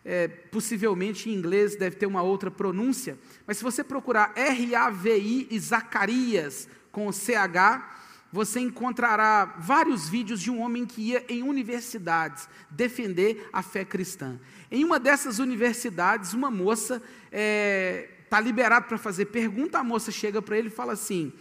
É, 0.05 0.27
possivelmente 0.27 1.29
em 1.29 1.33
inglês 1.33 1.75
deve 1.75 1.97
ter 1.97 2.05
uma 2.05 2.21
outra 2.21 2.49
pronúncia, 2.49 3.17
mas 3.45 3.57
se 3.57 3.63
você 3.63 3.83
procurar 3.83 4.31
R-A-V-I 4.37 5.49
e 5.51 5.59
Zacarias 5.59 6.69
com 6.93 7.11
CH, 7.11 8.06
você 8.31 8.59
encontrará 8.59 9.55
vários 9.59 10.09
vídeos 10.09 10.41
de 10.41 10.51
um 10.51 10.61
homem 10.61 10.85
que 10.85 11.01
ia 11.01 11.25
em 11.29 11.43
universidades 11.43 12.47
defender 12.69 13.49
a 13.53 13.61
fé 13.61 13.85
cristã. 13.85 14.39
Em 14.69 14.83
uma 14.83 14.99
dessas 14.99 15.39
universidades, 15.39 16.33
uma 16.33 16.51
moça 16.51 16.95
está 16.95 17.29
é, 17.31 18.09
tá 18.29 18.39
liberada 18.39 18.85
para 18.85 18.97
fazer 18.97 19.25
pergunta, 19.25 19.79
a 19.79 19.83
moça 19.83 20.11
chega 20.11 20.41
para 20.41 20.57
ele 20.57 20.67
e 20.67 20.71
fala 20.71 20.93
assim: 20.93 21.31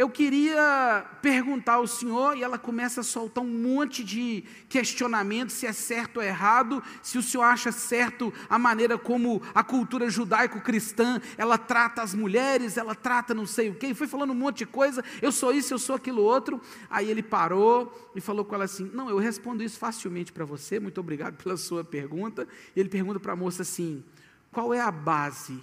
eu 0.00 0.08
queria 0.08 1.04
perguntar 1.20 1.74
ao 1.74 1.86
senhor, 1.86 2.34
e 2.34 2.42
ela 2.42 2.56
começa 2.56 3.02
a 3.02 3.04
soltar 3.04 3.44
um 3.44 3.46
monte 3.46 4.02
de 4.02 4.42
questionamentos, 4.66 5.56
se 5.56 5.66
é 5.66 5.74
certo 5.74 6.16
ou 6.16 6.22
errado, 6.22 6.82
se 7.02 7.18
o 7.18 7.22
senhor 7.22 7.42
acha 7.42 7.70
certo 7.70 8.32
a 8.48 8.58
maneira 8.58 8.96
como 8.96 9.42
a 9.54 9.62
cultura 9.62 10.08
judaico-cristã, 10.08 11.20
ela 11.36 11.58
trata 11.58 12.00
as 12.00 12.14
mulheres, 12.14 12.78
ela 12.78 12.94
trata 12.94 13.34
não 13.34 13.44
sei 13.44 13.68
o 13.68 13.74
quê, 13.74 13.88
e 13.88 13.94
foi 13.94 14.06
falando 14.06 14.30
um 14.30 14.34
monte 14.34 14.60
de 14.60 14.66
coisa, 14.66 15.04
eu 15.20 15.30
sou 15.30 15.52
isso, 15.52 15.74
eu 15.74 15.78
sou 15.78 15.96
aquilo 15.96 16.22
outro, 16.22 16.62
aí 16.88 17.10
ele 17.10 17.22
parou 17.22 18.10
e 18.16 18.22
falou 18.22 18.42
com 18.42 18.54
ela 18.54 18.64
assim, 18.64 18.90
não, 18.94 19.10
eu 19.10 19.18
respondo 19.18 19.62
isso 19.62 19.78
facilmente 19.78 20.32
para 20.32 20.46
você, 20.46 20.80
muito 20.80 20.98
obrigado 20.98 21.36
pela 21.36 21.58
sua 21.58 21.84
pergunta, 21.84 22.48
e 22.74 22.80
ele 22.80 22.88
pergunta 22.88 23.20
para 23.20 23.34
a 23.34 23.36
moça 23.36 23.60
assim, 23.60 24.02
qual 24.50 24.72
é 24.72 24.80
a 24.80 24.90
base 24.90 25.62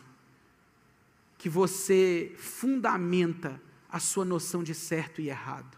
que 1.40 1.50
você 1.50 2.36
fundamenta 2.38 3.66
a 3.90 4.00
sua 4.00 4.26
noção 4.26 4.64
de 4.64 4.74
certo 4.74 5.22
e 5.22 5.30
errado? 5.30 5.78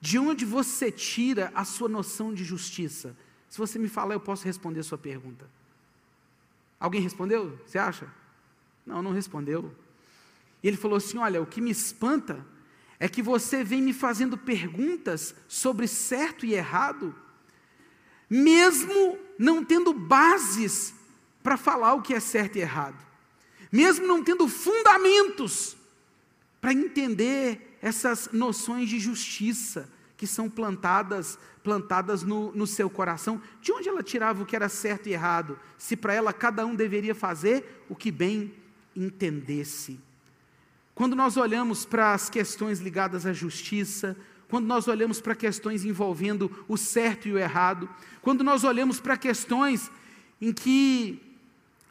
De 0.00 0.18
onde 0.18 0.44
você 0.44 0.90
tira 0.90 1.50
a 1.54 1.64
sua 1.64 1.88
noção 1.88 2.34
de 2.34 2.44
justiça? 2.44 3.16
Se 3.48 3.58
você 3.58 3.78
me 3.78 3.88
falar, 3.88 4.14
eu 4.14 4.20
posso 4.20 4.44
responder 4.44 4.80
a 4.80 4.84
sua 4.84 4.98
pergunta. 4.98 5.48
Alguém 6.78 7.00
respondeu? 7.00 7.58
Você 7.66 7.78
acha? 7.78 8.12
Não, 8.84 9.02
não 9.02 9.12
respondeu. 9.12 9.74
E 10.62 10.68
ele 10.68 10.76
falou 10.76 10.96
assim: 10.96 11.18
Olha, 11.18 11.40
o 11.40 11.46
que 11.46 11.60
me 11.60 11.70
espanta 11.70 12.44
é 12.98 13.08
que 13.08 13.22
você 13.22 13.64
vem 13.64 13.80
me 13.80 13.92
fazendo 13.92 14.36
perguntas 14.36 15.34
sobre 15.48 15.86
certo 15.86 16.44
e 16.44 16.54
errado, 16.54 17.14
mesmo 18.28 19.18
não 19.38 19.64
tendo 19.64 19.92
bases 19.92 20.94
para 21.42 21.56
falar 21.56 21.94
o 21.94 22.02
que 22.02 22.14
é 22.14 22.20
certo 22.20 22.56
e 22.56 22.60
errado 22.60 23.04
mesmo 23.74 24.06
não 24.06 24.22
tendo 24.22 24.46
fundamentos 24.46 25.76
para 26.64 26.72
entender 26.72 27.76
essas 27.82 28.30
noções 28.32 28.88
de 28.88 28.98
justiça 28.98 29.86
que 30.16 30.26
são 30.26 30.48
plantadas 30.48 31.38
plantadas 31.62 32.22
no, 32.22 32.52
no 32.52 32.66
seu 32.66 32.88
coração. 32.88 33.38
De 33.60 33.70
onde 33.70 33.86
ela 33.86 34.02
tirava 34.02 34.42
o 34.42 34.46
que 34.46 34.56
era 34.56 34.70
certo 34.70 35.06
e 35.06 35.12
errado? 35.12 35.58
Se 35.76 35.94
para 35.94 36.14
ela 36.14 36.32
cada 36.32 36.64
um 36.64 36.74
deveria 36.74 37.14
fazer 37.14 37.84
o 37.86 37.94
que 37.94 38.10
bem 38.10 38.50
entendesse. 38.96 40.00
Quando 40.94 41.14
nós 41.14 41.36
olhamos 41.36 41.84
para 41.84 42.14
as 42.14 42.30
questões 42.30 42.80
ligadas 42.80 43.26
à 43.26 43.34
justiça, 43.34 44.16
quando 44.48 44.64
nós 44.64 44.88
olhamos 44.88 45.20
para 45.20 45.34
questões 45.34 45.84
envolvendo 45.84 46.50
o 46.66 46.78
certo 46.78 47.28
e 47.28 47.32
o 47.32 47.38
errado, 47.38 47.90
quando 48.22 48.42
nós 48.42 48.64
olhamos 48.64 49.00
para 49.00 49.18
questões 49.18 49.90
em 50.40 50.50
que 50.50 51.20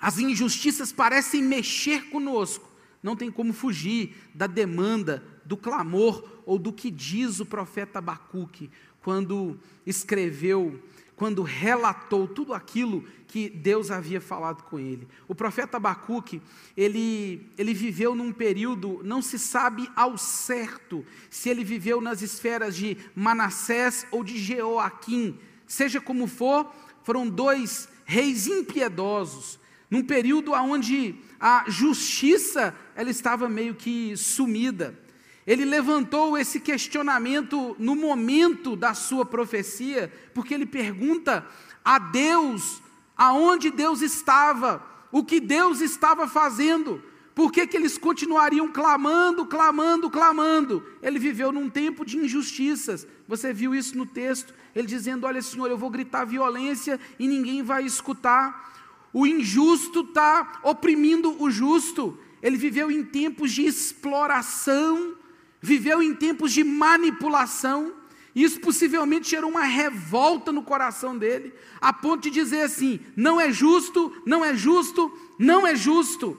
as 0.01 0.17
injustiças 0.17 0.91
parecem 0.91 1.43
mexer 1.43 2.09
conosco, 2.09 2.72
não 3.03 3.15
tem 3.15 3.29
como 3.29 3.51
fugir 3.51 4.15
da 4.33 4.47
demanda, 4.47 5.21
do 5.45 5.57
clamor 5.57 6.23
ou 6.45 6.57
do 6.57 6.71
que 6.71 6.89
diz 6.89 7.41
o 7.41 7.45
profeta 7.45 7.99
Abacuque 7.99 8.71
quando 9.01 9.59
escreveu, 9.85 10.81
quando 11.15 11.43
relatou 11.43 12.25
tudo 12.25 12.53
aquilo 12.53 13.03
que 13.27 13.49
Deus 13.49 13.91
havia 13.91 14.21
falado 14.21 14.63
com 14.63 14.79
ele. 14.79 15.07
O 15.27 15.35
profeta 15.35 15.75
Abacuque, 15.77 16.41
ele, 16.77 17.51
ele 17.57 17.73
viveu 17.73 18.15
num 18.15 18.31
período, 18.31 19.01
não 19.03 19.21
se 19.21 19.37
sabe 19.37 19.89
ao 19.95 20.17
certo 20.17 21.05
se 21.29 21.49
ele 21.49 21.63
viveu 21.63 21.99
nas 21.99 22.21
esferas 22.21 22.75
de 22.75 22.97
Manassés 23.13 24.07
ou 24.11 24.23
de 24.23 24.37
Jeoaquim, 24.37 25.37
seja 25.67 25.99
como 25.99 26.27
for, 26.27 26.73
foram 27.03 27.27
dois 27.27 27.89
reis 28.05 28.47
impiedosos, 28.47 29.59
num 29.93 30.01
período 30.01 30.53
onde 30.53 31.13
a 31.39 31.65
justiça 31.67 32.75
ela 32.95 33.11
estava 33.11 33.47
meio 33.47 33.75
que 33.75 34.17
sumida. 34.17 34.97
Ele 35.45 35.63
levantou 35.63 36.35
esse 36.35 36.59
questionamento 36.59 37.75
no 37.77 37.95
momento 37.95 38.75
da 38.75 38.95
sua 38.95 39.23
profecia, 39.23 40.11
porque 40.33 40.51
ele 40.51 40.65
pergunta 40.65 41.45
a 41.85 41.99
Deus 41.99 42.81
aonde 43.15 43.69
Deus 43.69 44.01
estava, 44.01 44.83
o 45.11 45.23
que 45.23 45.39
Deus 45.39 45.79
estava 45.79 46.27
fazendo, 46.27 46.99
por 47.35 47.51
que, 47.51 47.67
que 47.67 47.77
eles 47.77 47.95
continuariam 47.95 48.67
clamando, 48.69 49.45
clamando, 49.45 50.09
clamando? 50.09 50.83
Ele 51.03 51.19
viveu 51.19 51.51
num 51.51 51.69
tempo 51.69 52.03
de 52.03 52.17
injustiças, 52.17 53.05
você 53.27 53.53
viu 53.53 53.75
isso 53.75 53.95
no 53.95 54.07
texto, 54.07 54.55
ele 54.75 54.87
dizendo: 54.87 55.27
Olha, 55.27 55.41
Senhor, 55.41 55.69
eu 55.69 55.77
vou 55.77 55.91
gritar 55.91 56.25
violência 56.25 56.99
e 57.19 57.27
ninguém 57.27 57.61
vai 57.61 57.85
escutar. 57.85 58.72
O 59.13 59.27
injusto 59.27 60.01
está 60.01 60.59
oprimindo 60.63 61.39
o 61.41 61.51
justo. 61.51 62.17
Ele 62.41 62.57
viveu 62.57 62.89
em 62.89 63.03
tempos 63.03 63.51
de 63.51 63.63
exploração, 63.63 65.15
viveu 65.61 66.01
em 66.01 66.15
tempos 66.15 66.51
de 66.51 66.63
manipulação. 66.63 67.93
Isso 68.35 68.59
possivelmente 68.59 69.29
gerou 69.29 69.51
uma 69.51 69.63
revolta 69.63 70.51
no 70.51 70.63
coração 70.63 71.15
dele, 71.15 71.53
a 71.79 71.93
ponto 71.93 72.23
de 72.23 72.31
dizer 72.31 72.61
assim: 72.61 72.99
não 73.15 73.39
é 73.39 73.51
justo, 73.51 74.11
não 74.25 74.43
é 74.43 74.55
justo, 74.55 75.15
não 75.37 75.67
é 75.67 75.75
justo. 75.75 76.35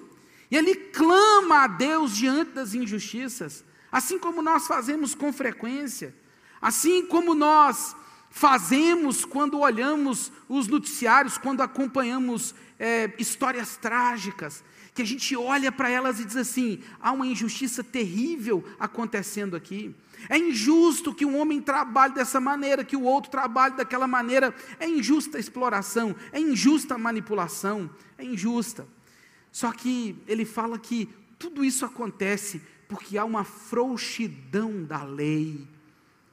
E 0.50 0.56
ele 0.56 0.74
clama 0.74 1.62
a 1.62 1.66
Deus 1.68 2.16
diante 2.16 2.50
das 2.50 2.74
injustiças, 2.74 3.64
assim 3.92 4.18
como 4.18 4.42
nós 4.42 4.66
fazemos 4.66 5.14
com 5.14 5.32
frequência, 5.32 6.14
assim 6.60 7.06
como 7.06 7.34
nós 7.34 7.94
fazemos 8.34 9.24
quando 9.24 9.60
olhamos 9.60 10.32
os 10.48 10.66
noticiários, 10.66 11.38
quando 11.38 11.60
acompanhamos 11.60 12.52
é, 12.80 13.12
histórias 13.16 13.76
trágicas, 13.76 14.64
que 14.92 15.02
a 15.02 15.06
gente 15.06 15.36
olha 15.36 15.70
para 15.70 15.88
elas 15.88 16.18
e 16.18 16.24
diz 16.24 16.36
assim: 16.36 16.80
há 17.00 17.12
uma 17.12 17.28
injustiça 17.28 17.84
terrível 17.84 18.64
acontecendo 18.78 19.54
aqui. 19.54 19.94
É 20.28 20.36
injusto 20.36 21.14
que 21.14 21.24
um 21.24 21.38
homem 21.38 21.60
trabalhe 21.60 22.12
dessa 22.12 22.40
maneira, 22.40 22.84
que 22.84 22.96
o 22.96 23.04
outro 23.04 23.30
trabalhe 23.30 23.76
daquela 23.76 24.08
maneira. 24.08 24.52
É 24.80 24.88
injusta 24.88 25.36
a 25.36 25.40
exploração, 25.40 26.16
é 26.32 26.40
injusta 26.40 26.96
a 26.96 26.98
manipulação, 26.98 27.88
é 28.18 28.24
injusta. 28.24 28.84
Só 29.52 29.70
que 29.70 30.16
ele 30.26 30.44
fala 30.44 30.76
que 30.76 31.08
tudo 31.38 31.64
isso 31.64 31.84
acontece 31.84 32.60
porque 32.88 33.16
há 33.16 33.24
uma 33.24 33.44
frouxidão 33.44 34.82
da 34.82 35.04
lei. 35.04 35.68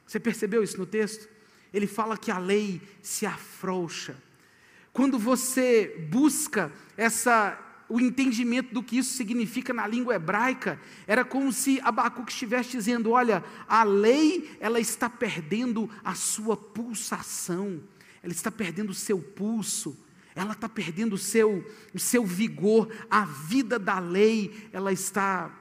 Você 0.04 0.18
percebeu 0.18 0.64
isso 0.64 0.78
no 0.78 0.86
texto? 0.86 1.31
Ele 1.72 1.86
fala 1.86 2.16
que 2.16 2.30
a 2.30 2.38
lei 2.38 2.80
se 3.00 3.26
afrouxa. 3.26 4.16
Quando 4.92 5.18
você 5.18 6.06
busca 6.10 6.70
essa 6.96 7.58
o 7.92 8.00
entendimento 8.00 8.72
do 8.72 8.82
que 8.82 8.96
isso 8.96 9.14
significa 9.14 9.74
na 9.74 9.86
língua 9.86 10.14
hebraica, 10.14 10.80
era 11.06 11.26
como 11.26 11.52
se 11.52 11.78
Abacuque 11.82 12.32
estivesse 12.32 12.70
dizendo: 12.70 13.10
olha, 13.10 13.44
a 13.68 13.82
lei 13.84 14.56
ela 14.60 14.80
está 14.80 15.10
perdendo 15.10 15.90
a 16.02 16.14
sua 16.14 16.56
pulsação, 16.56 17.82
ela 18.22 18.32
está 18.32 18.50
perdendo 18.50 18.90
o 18.90 18.94
seu 18.94 19.18
pulso, 19.18 19.94
ela 20.34 20.52
está 20.52 20.70
perdendo 20.70 21.14
o 21.14 21.18
seu, 21.18 21.70
o 21.92 21.98
seu 21.98 22.24
vigor, 22.24 22.90
a 23.10 23.26
vida 23.26 23.78
da 23.78 23.98
lei 23.98 24.68
ela 24.72 24.90
está 24.90 25.54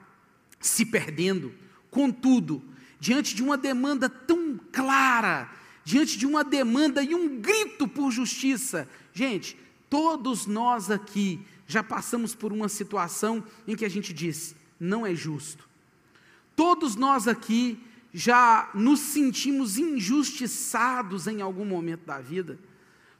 se 0.57 0.85
perdendo. 0.85 1.53
Contudo, 1.89 2.63
diante 2.97 3.35
de 3.35 3.43
uma 3.43 3.57
demanda 3.57 4.07
tão 4.07 4.57
clara, 4.71 5.51
diante 5.83 6.17
de 6.17 6.25
uma 6.25 6.43
demanda 6.43 7.03
e 7.03 7.15
um 7.15 7.39
grito 7.39 7.87
por 7.87 8.11
justiça. 8.11 8.87
Gente, 9.13 9.57
todos 9.89 10.45
nós 10.45 10.91
aqui 10.91 11.39
já 11.67 11.83
passamos 11.83 12.35
por 12.35 12.51
uma 12.51 12.69
situação 12.69 13.43
em 13.67 13.75
que 13.75 13.85
a 13.85 13.89
gente 13.89 14.13
diz: 14.13 14.55
não 14.79 15.05
é 15.05 15.15
justo. 15.15 15.67
Todos 16.55 16.95
nós 16.95 17.27
aqui 17.27 17.79
já 18.13 18.69
nos 18.73 18.99
sentimos 18.99 19.77
injustiçados 19.77 21.27
em 21.27 21.41
algum 21.41 21.65
momento 21.65 22.05
da 22.05 22.19
vida. 22.19 22.59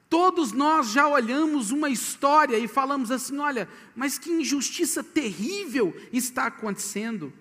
Todos 0.10 0.52
nós 0.52 0.92
já 0.92 1.08
olhamos 1.08 1.72
uma 1.72 1.90
história 1.90 2.58
e 2.58 2.68
falamos 2.68 3.10
assim: 3.12 3.38
olha, 3.38 3.70
mas 3.96 4.20
que 4.20 4.30
injustiça 4.30 5.04
terrível 5.04 5.96
está 6.12 6.48
acontecendo. 6.48 7.32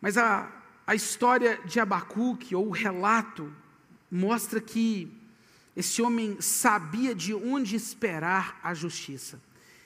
Mas 0.00 0.16
a, 0.16 0.50
a 0.86 0.94
história 0.94 1.60
de 1.66 1.78
Abacuque, 1.78 2.54
ou 2.54 2.68
o 2.68 2.72
relato 2.72 3.52
mostra 4.10 4.60
que 4.60 5.10
esse 5.76 6.02
homem 6.02 6.40
sabia 6.40 7.14
de 7.14 7.34
onde 7.34 7.76
esperar 7.76 8.58
a 8.62 8.74
justiça. 8.74 9.40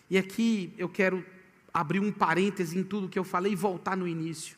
E 0.08 0.16
aqui 0.16 0.72
eu 0.78 0.88
quero 0.88 1.24
abrir 1.72 2.00
um 2.00 2.12
parêntese 2.12 2.78
em 2.78 2.84
tudo 2.84 3.08
que 3.08 3.18
eu 3.18 3.24
falei 3.24 3.52
e 3.52 3.56
voltar 3.56 3.96
no 3.96 4.06
início. 4.06 4.56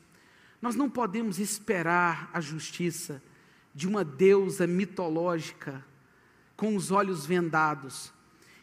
Nós 0.61 0.75
não 0.75 0.89
podemos 0.89 1.39
esperar 1.39 2.31
a 2.33 2.41
justiça 2.41 3.23
de 3.75 3.87
uma 3.87 4.05
deusa 4.05 4.67
mitológica 4.67 5.85
com 6.57 6.77
os 6.77 6.91
olhos 6.91 7.27
vendados 7.27 8.13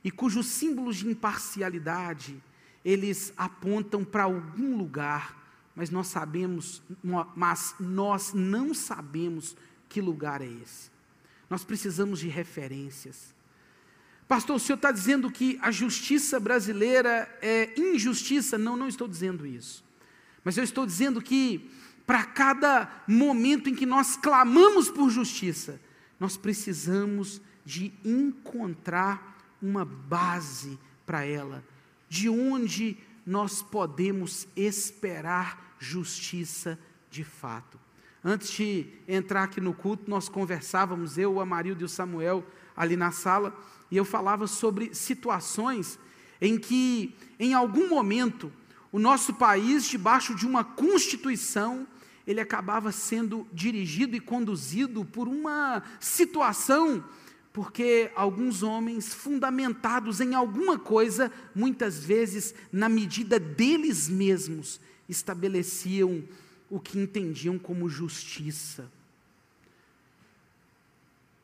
e 0.03 0.09
cujos 0.09 0.47
símbolos 0.47 0.97
de 0.97 1.07
imparcialidade 1.07 2.41
eles 2.83 3.33
apontam 3.37 4.03
para 4.03 4.23
algum 4.23 4.77
lugar, 4.77 5.37
mas 5.75 5.89
nós 5.89 6.07
sabemos, 6.07 6.81
mas 7.35 7.75
nós 7.79 8.33
não 8.33 8.73
sabemos 8.73 9.55
que 9.87 10.01
lugar 10.01 10.41
é 10.41 10.47
esse. 10.47 10.90
Nós 11.51 11.65
precisamos 11.65 12.21
de 12.21 12.29
referências. 12.29 13.35
Pastor, 14.25 14.55
o 14.55 14.59
senhor 14.59 14.77
está 14.77 14.89
dizendo 14.89 15.29
que 15.29 15.59
a 15.61 15.69
justiça 15.69 16.39
brasileira 16.39 17.29
é 17.41 17.77
injustiça? 17.77 18.57
Não, 18.57 18.77
não 18.77 18.87
estou 18.87 19.05
dizendo 19.05 19.45
isso. 19.45 19.83
Mas 20.45 20.55
eu 20.55 20.63
estou 20.63 20.85
dizendo 20.85 21.21
que, 21.21 21.69
para 22.07 22.23
cada 22.23 23.03
momento 23.05 23.69
em 23.69 23.75
que 23.75 23.85
nós 23.85 24.15
clamamos 24.15 24.89
por 24.89 25.09
justiça, 25.09 25.77
nós 26.17 26.37
precisamos 26.37 27.41
de 27.65 27.91
encontrar 28.05 29.37
uma 29.61 29.83
base 29.83 30.79
para 31.05 31.25
ela, 31.25 31.61
de 32.07 32.29
onde 32.29 32.97
nós 33.25 33.61
podemos 33.61 34.47
esperar 34.55 35.75
justiça 35.77 36.79
de 37.09 37.25
fato. 37.25 37.77
Antes 38.23 38.51
de 38.51 38.85
entrar 39.07 39.43
aqui 39.43 39.59
no 39.59 39.73
culto, 39.73 40.09
nós 40.09 40.29
conversávamos, 40.29 41.17
eu, 41.17 41.33
o 41.33 41.41
Amarildo 41.41 41.81
e 41.81 41.85
o 41.85 41.89
Samuel, 41.89 42.45
ali 42.77 42.95
na 42.95 43.11
sala, 43.11 43.57
e 43.89 43.97
eu 43.97 44.05
falava 44.05 44.45
sobre 44.45 44.93
situações 44.93 45.97
em 46.39 46.57
que, 46.57 47.15
em 47.39 47.55
algum 47.55 47.89
momento, 47.89 48.51
o 48.91 48.99
nosso 48.99 49.33
país, 49.33 49.87
debaixo 49.87 50.35
de 50.35 50.45
uma 50.45 50.63
constituição, 50.63 51.87
ele 52.27 52.39
acabava 52.39 52.91
sendo 52.91 53.47
dirigido 53.51 54.15
e 54.15 54.19
conduzido 54.19 55.03
por 55.03 55.27
uma 55.27 55.81
situação, 55.99 57.03
porque 57.51 58.11
alguns 58.15 58.61
homens, 58.61 59.13
fundamentados 59.13 60.21
em 60.21 60.35
alguma 60.35 60.77
coisa, 60.77 61.31
muitas 61.55 62.05
vezes, 62.05 62.53
na 62.71 62.87
medida 62.87 63.39
deles 63.39 64.07
mesmos, 64.07 64.79
estabeleciam 65.09 66.23
o 66.71 66.79
que 66.79 66.97
entendiam 66.97 67.59
como 67.59 67.87
justiça. 67.87 68.91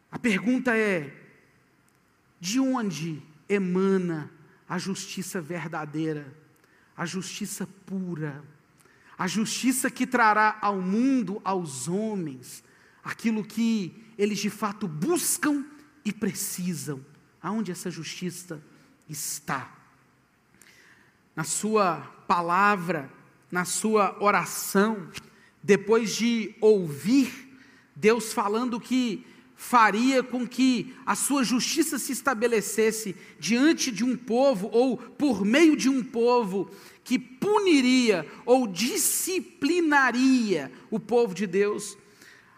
A 0.09 0.17
pergunta 0.17 0.75
é: 0.75 1.15
de 2.39 2.59
onde 2.59 3.21
emana 3.47 4.31
a 4.67 4.79
justiça 4.79 5.39
verdadeira? 5.39 6.33
a 6.97 7.05
justiça 7.05 7.69
pura, 7.85 8.43
a 9.15 9.27
justiça 9.27 9.89
que 9.89 10.07
trará 10.07 10.57
ao 10.59 10.81
mundo, 10.81 11.39
aos 11.45 11.87
homens, 11.87 12.63
aquilo 13.03 13.43
que 13.43 14.03
eles 14.17 14.39
de 14.39 14.49
fato 14.49 14.87
buscam 14.87 15.63
e 16.03 16.11
precisam. 16.11 17.05
Aonde 17.41 17.71
essa 17.71 17.91
justiça 17.91 18.59
está? 19.07 19.71
Na 21.35 21.43
sua 21.43 22.01
palavra, 22.27 23.11
na 23.51 23.65
sua 23.65 24.15
oração, 24.19 25.09
depois 25.63 26.15
de 26.15 26.53
ouvir 26.61 27.47
Deus 27.95 28.33
falando 28.33 28.79
que 28.79 29.25
faria 29.55 30.21
com 30.21 30.47
que 30.47 30.93
a 31.03 31.15
sua 31.15 31.43
justiça 31.43 31.97
se 31.97 32.11
estabelecesse 32.11 33.15
diante 33.39 33.91
de 33.91 34.03
um 34.03 34.15
povo 34.15 34.69
ou 34.71 34.97
por 34.97 35.43
meio 35.43 35.75
de 35.75 35.89
um 35.89 36.03
povo 36.03 36.69
que 37.03 37.17
puniria 37.17 38.27
ou 38.45 38.67
disciplinaria 38.67 40.71
o 40.91 40.99
povo 40.99 41.33
de 41.33 41.47
Deus. 41.47 41.97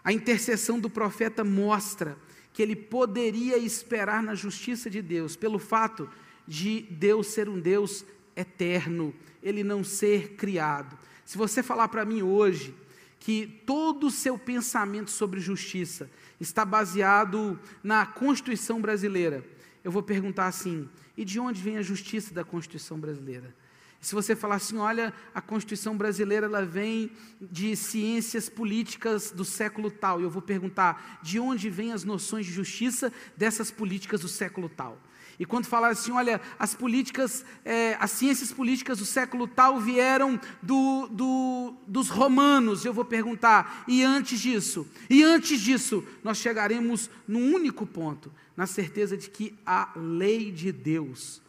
A 0.04 0.12
intercessão 0.12 0.78
do 0.78 0.90
profeta 0.90 1.42
mostra 1.42 2.18
que 2.52 2.62
ele 2.62 2.76
poderia 2.76 3.56
esperar 3.56 4.22
na 4.22 4.34
justiça 4.34 4.90
de 4.90 5.00
Deus, 5.00 5.36
pelo 5.36 5.58
fato 5.58 6.06
de 6.46 6.82
Deus 6.82 7.28
ser 7.28 7.48
um 7.48 7.58
Deus 7.58 8.04
eterno, 8.36 9.14
ele 9.42 9.64
não 9.64 9.82
ser 9.82 10.34
criado. 10.34 10.98
Se 11.24 11.38
você 11.38 11.62
falar 11.62 11.88
para 11.88 12.04
mim 12.04 12.22
hoje 12.22 12.74
que 13.18 13.46
todo 13.66 14.06
o 14.06 14.10
seu 14.10 14.38
pensamento 14.38 15.10
sobre 15.10 15.40
justiça 15.40 16.10
está 16.40 16.64
baseado 16.64 17.58
na 17.82 18.06
Constituição 18.06 18.80
brasileira, 18.80 19.44
eu 19.84 19.92
vou 19.92 20.02
perguntar 20.02 20.46
assim: 20.46 20.88
e 21.16 21.24
de 21.24 21.38
onde 21.38 21.60
vem 21.60 21.76
a 21.76 21.82
justiça 21.82 22.32
da 22.32 22.44
Constituição 22.44 22.98
brasileira? 22.98 23.54
Se 24.00 24.14
você 24.14 24.34
falar 24.34 24.54
assim, 24.54 24.78
olha, 24.78 25.12
a 25.34 25.42
Constituição 25.42 25.94
brasileira 25.94 26.46
ela 26.46 26.64
vem 26.64 27.12
de 27.38 27.76
ciências 27.76 28.48
políticas 28.48 29.30
do 29.30 29.44
século 29.44 29.90
tal, 29.90 30.20
e 30.20 30.22
eu 30.22 30.30
vou 30.30 30.40
perguntar, 30.40 31.20
de 31.22 31.38
onde 31.38 31.68
vêm 31.68 31.92
as 31.92 32.02
noções 32.02 32.46
de 32.46 32.52
justiça 32.52 33.12
dessas 33.36 33.70
políticas 33.70 34.22
do 34.22 34.28
século 34.28 34.70
tal? 34.70 34.98
E 35.40 35.46
quando 35.46 35.64
falar 35.64 35.88
assim, 35.88 36.12
olha, 36.12 36.38
as 36.58 36.74
políticas, 36.74 37.46
é, 37.64 37.96
as 37.98 38.10
ciências 38.10 38.52
políticas 38.52 38.98
do 38.98 39.06
século 39.06 39.48
tal 39.48 39.80
vieram 39.80 40.38
do, 40.60 41.08
do, 41.08 41.74
dos 41.86 42.10
romanos, 42.10 42.84
eu 42.84 42.92
vou 42.92 43.06
perguntar, 43.06 43.82
e 43.88 44.02
antes 44.02 44.38
disso? 44.38 44.86
E 45.08 45.22
antes 45.22 45.58
disso, 45.62 46.06
nós 46.22 46.36
chegaremos 46.36 47.08
num 47.26 47.54
único 47.54 47.86
ponto, 47.86 48.30
na 48.54 48.66
certeza 48.66 49.16
de 49.16 49.30
que 49.30 49.58
a 49.64 49.90
lei 49.96 50.52
de 50.52 50.70
Deus, 50.70 51.40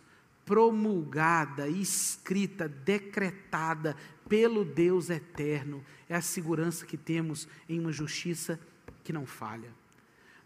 promulgada, 0.45 1.67
escrita, 1.67 2.69
decretada 2.69 3.97
pelo 4.29 4.63
Deus 4.63 5.09
eterno, 5.09 5.83
é 6.07 6.15
a 6.15 6.21
segurança 6.21 6.85
que 6.85 6.95
temos 6.95 7.45
em 7.67 7.77
uma 7.77 7.91
justiça 7.91 8.57
que 9.03 9.11
não 9.11 9.25
falha. 9.25 9.67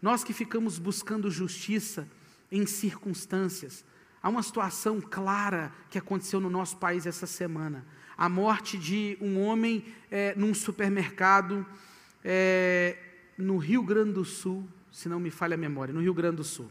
Nós 0.02 0.24
que 0.24 0.32
ficamos 0.32 0.80
buscando 0.80 1.30
justiça, 1.30 2.08
em 2.50 2.66
circunstâncias. 2.66 3.84
Há 4.22 4.28
uma 4.28 4.42
situação 4.42 5.00
clara 5.00 5.72
que 5.90 5.98
aconteceu 5.98 6.40
no 6.40 6.50
nosso 6.50 6.76
país 6.76 7.06
essa 7.06 7.26
semana: 7.26 7.84
a 8.16 8.28
morte 8.28 8.78
de 8.78 9.16
um 9.20 9.40
homem 9.40 9.84
é, 10.10 10.34
num 10.36 10.54
supermercado 10.54 11.66
é, 12.24 12.96
no 13.38 13.56
Rio 13.56 13.82
Grande 13.82 14.14
do 14.14 14.24
Sul, 14.24 14.66
se 14.90 15.08
não 15.08 15.20
me 15.20 15.30
falha 15.30 15.54
a 15.54 15.58
memória, 15.58 15.92
no 15.94 16.00
Rio 16.00 16.14
Grande 16.14 16.36
do 16.36 16.44
Sul. 16.44 16.70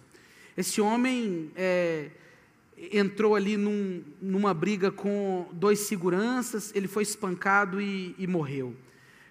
Esse 0.57 0.81
homem 0.81 1.51
é, 1.55 2.09
entrou 2.91 3.35
ali 3.35 3.57
num, 3.57 4.03
numa 4.21 4.53
briga 4.53 4.91
com 4.91 5.47
dois 5.53 5.79
seguranças, 5.79 6.71
ele 6.75 6.87
foi 6.87 7.03
espancado 7.03 7.79
e, 7.79 8.15
e 8.17 8.27
morreu. 8.27 8.75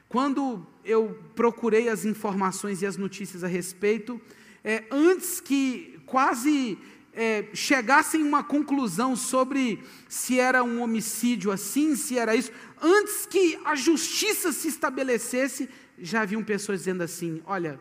Quando 0.09 0.65
eu 0.85 1.19
procurei 1.35 1.89
as 1.89 2.05
informações 2.05 2.83
e 2.83 2.87
as 2.87 2.97
notícias 2.97 3.43
a 3.43 3.49
respeito, 3.49 4.21
é, 4.63 4.85
antes 4.91 5.41
que 5.41 5.94
quase 6.07 6.79
é, 7.13 7.49
chegassem 7.55 8.23
a 8.23 8.25
uma 8.25 8.45
conclusão 8.45 9.15
sobre 9.15 9.83
se 10.09 10.39
era 10.39 10.63
um 10.65 10.83
homicídio 10.83 11.51
assim, 11.51 11.95
se 11.95 12.19
era 12.19 12.35
isso, 12.35 12.53
antes 12.83 13.25
que 13.27 13.59
a 13.65 13.75
justiça 13.75 14.53
se 14.53 14.69
estabelecesse, 14.69 15.69
já 15.99 16.23
haviam 16.23 16.43
pessoas 16.43 16.81
dizendo 16.81 17.03
assim: 17.03 17.41
olha, 17.47 17.79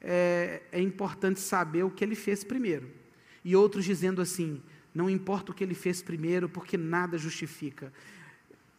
é, 0.00 0.62
é 0.72 0.80
importante 0.80 1.40
saber 1.40 1.84
o 1.84 1.90
que 1.90 2.04
ele 2.04 2.14
fez 2.14 2.42
primeiro. 2.42 2.90
E 3.44 3.54
outros 3.54 3.84
dizendo 3.84 4.20
assim: 4.20 4.60
não 4.94 5.08
importa 5.08 5.52
o 5.52 5.54
que 5.54 5.62
ele 5.62 5.74
fez 5.74 6.02
primeiro, 6.02 6.48
porque 6.48 6.76
nada 6.76 7.16
justifica. 7.16 7.92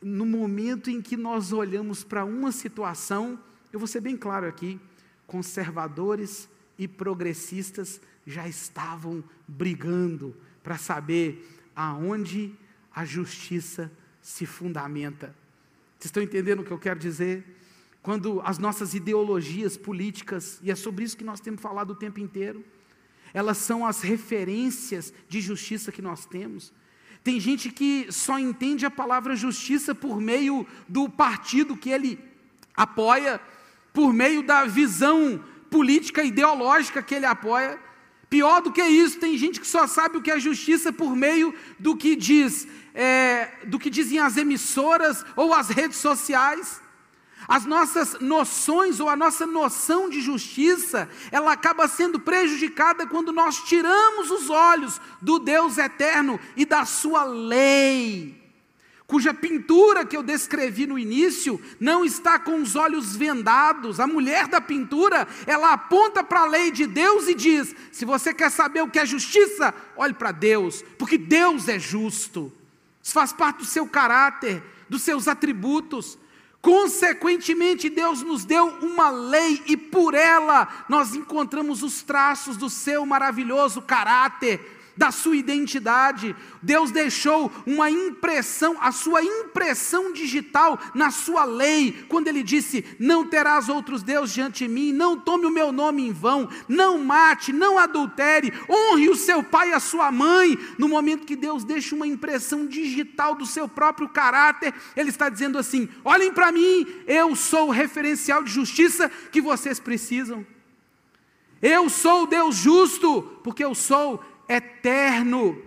No 0.02 0.26
momento 0.26 0.90
em 0.90 1.02
que 1.02 1.16
nós 1.16 1.54
olhamos 1.54 2.04
para 2.04 2.26
uma 2.26 2.52
situação, 2.52 3.40
eu 3.72 3.80
vou 3.80 3.88
ser 3.88 4.02
bem 4.02 4.18
claro 4.18 4.46
aqui: 4.46 4.80
conservadores 5.26 6.50
e 6.78 6.88
progressistas 6.88 8.02
já 8.28 8.48
estavam 8.48 9.24
brigando 9.48 10.36
para 10.62 10.78
saber 10.78 11.50
aonde 11.74 12.54
a 12.94 13.06
justiça 13.06 13.90
se 14.22 14.46
fundamenta. 14.46 15.28
Vocês 15.98 16.06
estão 16.06 16.22
entendendo 16.22 16.60
o 16.60 16.64
que 16.64 16.72
eu 16.72 16.78
quero 16.78 17.00
dizer? 17.00 17.58
Quando 18.04 18.42
as 18.42 18.58
nossas 18.58 18.94
ideologias 18.94 19.78
políticas, 19.78 20.60
e 20.62 20.70
é 20.70 20.76
sobre 20.76 21.06
isso 21.06 21.16
que 21.16 21.24
nós 21.24 21.40
temos 21.40 21.62
falado 21.62 21.92
o 21.92 21.96
tempo 21.96 22.20
inteiro, 22.20 22.64
elas 23.34 23.58
são 23.58 23.86
as 23.86 24.02
referências 24.02 25.14
de 25.30 25.40
justiça 25.40 25.92
que 25.92 26.02
nós 26.02 26.26
temos. 26.26 26.74
Tem 27.24 27.40
gente 27.40 27.72
que 27.72 28.12
só 28.12 28.38
entende 28.38 28.86
a 28.86 28.92
palavra 28.92 29.36
justiça 29.36 29.96
por 29.96 30.20
meio 30.20 30.68
do 30.88 31.10
partido 31.10 31.78
que 31.78 31.90
ele 31.90 32.20
apoia, 32.76 33.40
por 33.94 34.14
meio 34.14 34.44
da 34.44 34.66
visão 34.66 35.44
política 35.70 36.24
ideológica 36.24 37.02
que 37.02 37.16
ele 37.16 37.26
apoia. 37.26 37.87
Pior 38.30 38.62
do 38.62 38.72
que 38.72 38.84
isso, 38.84 39.20
tem 39.20 39.38
gente 39.38 39.60
que 39.60 39.68
só 39.68 39.88
sabe 39.88 40.18
o 40.18 40.22
que 40.22 40.32
é 40.32 40.40
justiça 40.40 40.92
por 40.92 41.16
meio 41.16 41.54
do 41.80 41.96
que 41.96 42.16
diz, 42.16 42.68
é, 42.94 43.52
do 43.66 43.80
que 43.80 43.90
dizem 43.90 44.20
as 44.20 44.36
emissoras 44.36 45.26
ou 45.36 45.54
as 45.54 45.70
redes 45.70 45.98
sociais. 45.98 46.82
As 47.48 47.66
nossas 47.66 48.20
noções 48.20 49.00
ou 49.00 49.08
a 49.08 49.16
nossa 49.16 49.46
noção 49.46 50.10
de 50.10 50.20
justiça, 50.20 51.10
ela 51.32 51.54
acaba 51.54 51.88
sendo 51.88 52.20
prejudicada 52.20 53.08
quando 53.08 53.32
nós 53.32 53.64
tiramos 53.64 54.30
os 54.30 54.50
olhos 54.50 55.00
do 55.22 55.40
Deus 55.40 55.78
eterno 55.78 56.38
e 56.58 56.66
da 56.66 56.84
sua 56.84 57.24
lei 57.24 58.47
cuja 59.08 59.34
pintura 59.34 60.06
que 60.06 60.18
eu 60.18 60.22
descrevi 60.22 60.86
no 60.86 61.00
início 61.00 61.60
não 61.80 62.04
está 62.04 62.38
com 62.38 62.62
os 62.62 62.76
olhos 62.76 63.16
vendados. 63.16 64.02
A 64.02 64.06
mulher 64.06 64.48
da 64.50 64.60
pintura, 64.60 65.26
ela 65.48 65.72
aponta 65.72 66.22
para 66.22 66.42
a 66.42 66.46
lei 66.46 66.70
de 66.70 66.86
Deus 66.86 67.28
e 67.30 67.34
diz: 67.34 67.74
se 67.90 68.04
você 68.04 68.34
quer 68.34 68.52
saber 68.52 68.82
o 68.82 68.90
que 68.90 69.00
é 69.00 69.06
justiça, 69.06 69.74
olhe 69.96 70.14
para 70.14 70.34
Deus, 70.34 70.84
porque 71.00 71.18
Deus 71.18 71.70
é 71.70 71.80
justo. 71.80 72.52
Isso 73.02 73.14
faz 73.14 73.32
parte 73.32 73.60
do 73.60 73.66
seu 73.66 73.88
caráter, 73.88 74.62
dos 74.90 75.02
seus 75.02 75.30
atributos. 75.30 76.18
Consequentemente, 76.62 77.90
Deus 77.90 78.22
nos 78.22 78.44
deu 78.44 78.68
uma 78.82 79.10
lei 79.10 79.64
e 79.68 79.78
por 79.78 80.14
ela 80.14 80.86
nós 80.90 81.16
encontramos 81.16 81.82
os 81.82 82.02
traços 82.02 82.58
do 82.58 82.70
seu 82.70 83.06
maravilhoso 83.06 83.82
caráter 83.82 84.77
da 84.98 85.12
sua 85.12 85.38
identidade. 85.38 86.36
Deus 86.62 86.92
deixou 86.92 87.52
uma 87.66 87.90
impressão, 87.90 88.76
a 88.82 88.92
sua 88.92 89.24
impressão 89.24 90.12
digital 90.12 90.80
na 90.94 91.12
sua 91.12 91.46
lei, 91.46 92.06
quando 92.10 92.28
ele 92.28 92.44
disse: 92.44 92.84
Não 93.00 93.26
terás 93.26 93.70
outros 93.70 94.02
deuses 94.02 94.34
diante 94.34 94.66
de 94.66 94.74
mim, 94.74 94.92
não 94.92 95.18
tome 95.18 95.46
o 95.46 95.52
meu 95.52 95.72
nome 95.72 96.08
em 96.08 96.12
vão, 96.12 96.50
não 96.68 96.98
mate, 96.98 97.54
não 97.54 97.78
adultere, 97.78 98.52
honre 98.70 99.10
o 99.10 99.16
seu 99.16 99.44
pai 99.44 99.70
e 99.70 99.74
a 99.74 99.80
sua 99.80 100.12
mãe. 100.12 100.58
No 100.78 100.90
momento 100.90 101.26
que 101.26 101.36
Deus 101.36 101.64
deixa 101.64 101.96
uma 101.96 102.08
impressão 102.08 102.66
digital 102.66 103.36
do 103.36 103.46
seu 103.46 103.68
próprio 103.68 104.10
caráter, 104.10 104.74
Ele 104.96 105.10
está 105.10 105.30
dizendo 105.30 105.58
assim: 105.58 105.88
Olhem 106.04 106.34
para 106.34 106.52
mim, 106.52 106.88
eu 107.06 107.36
sou 107.36 107.68
o 107.68 107.72
referencial 107.72 108.44
de 108.44 108.52
justiça 108.52 109.12
que 109.32 109.40
vocês 109.40 109.80
precisam. 109.80 110.46
Eu 111.62 111.90
sou 111.90 112.28
Deus 112.28 112.56
justo, 112.56 113.24
porque 113.44 113.64
eu 113.64 113.74
sou 113.74 114.24
eterno. 114.48 115.62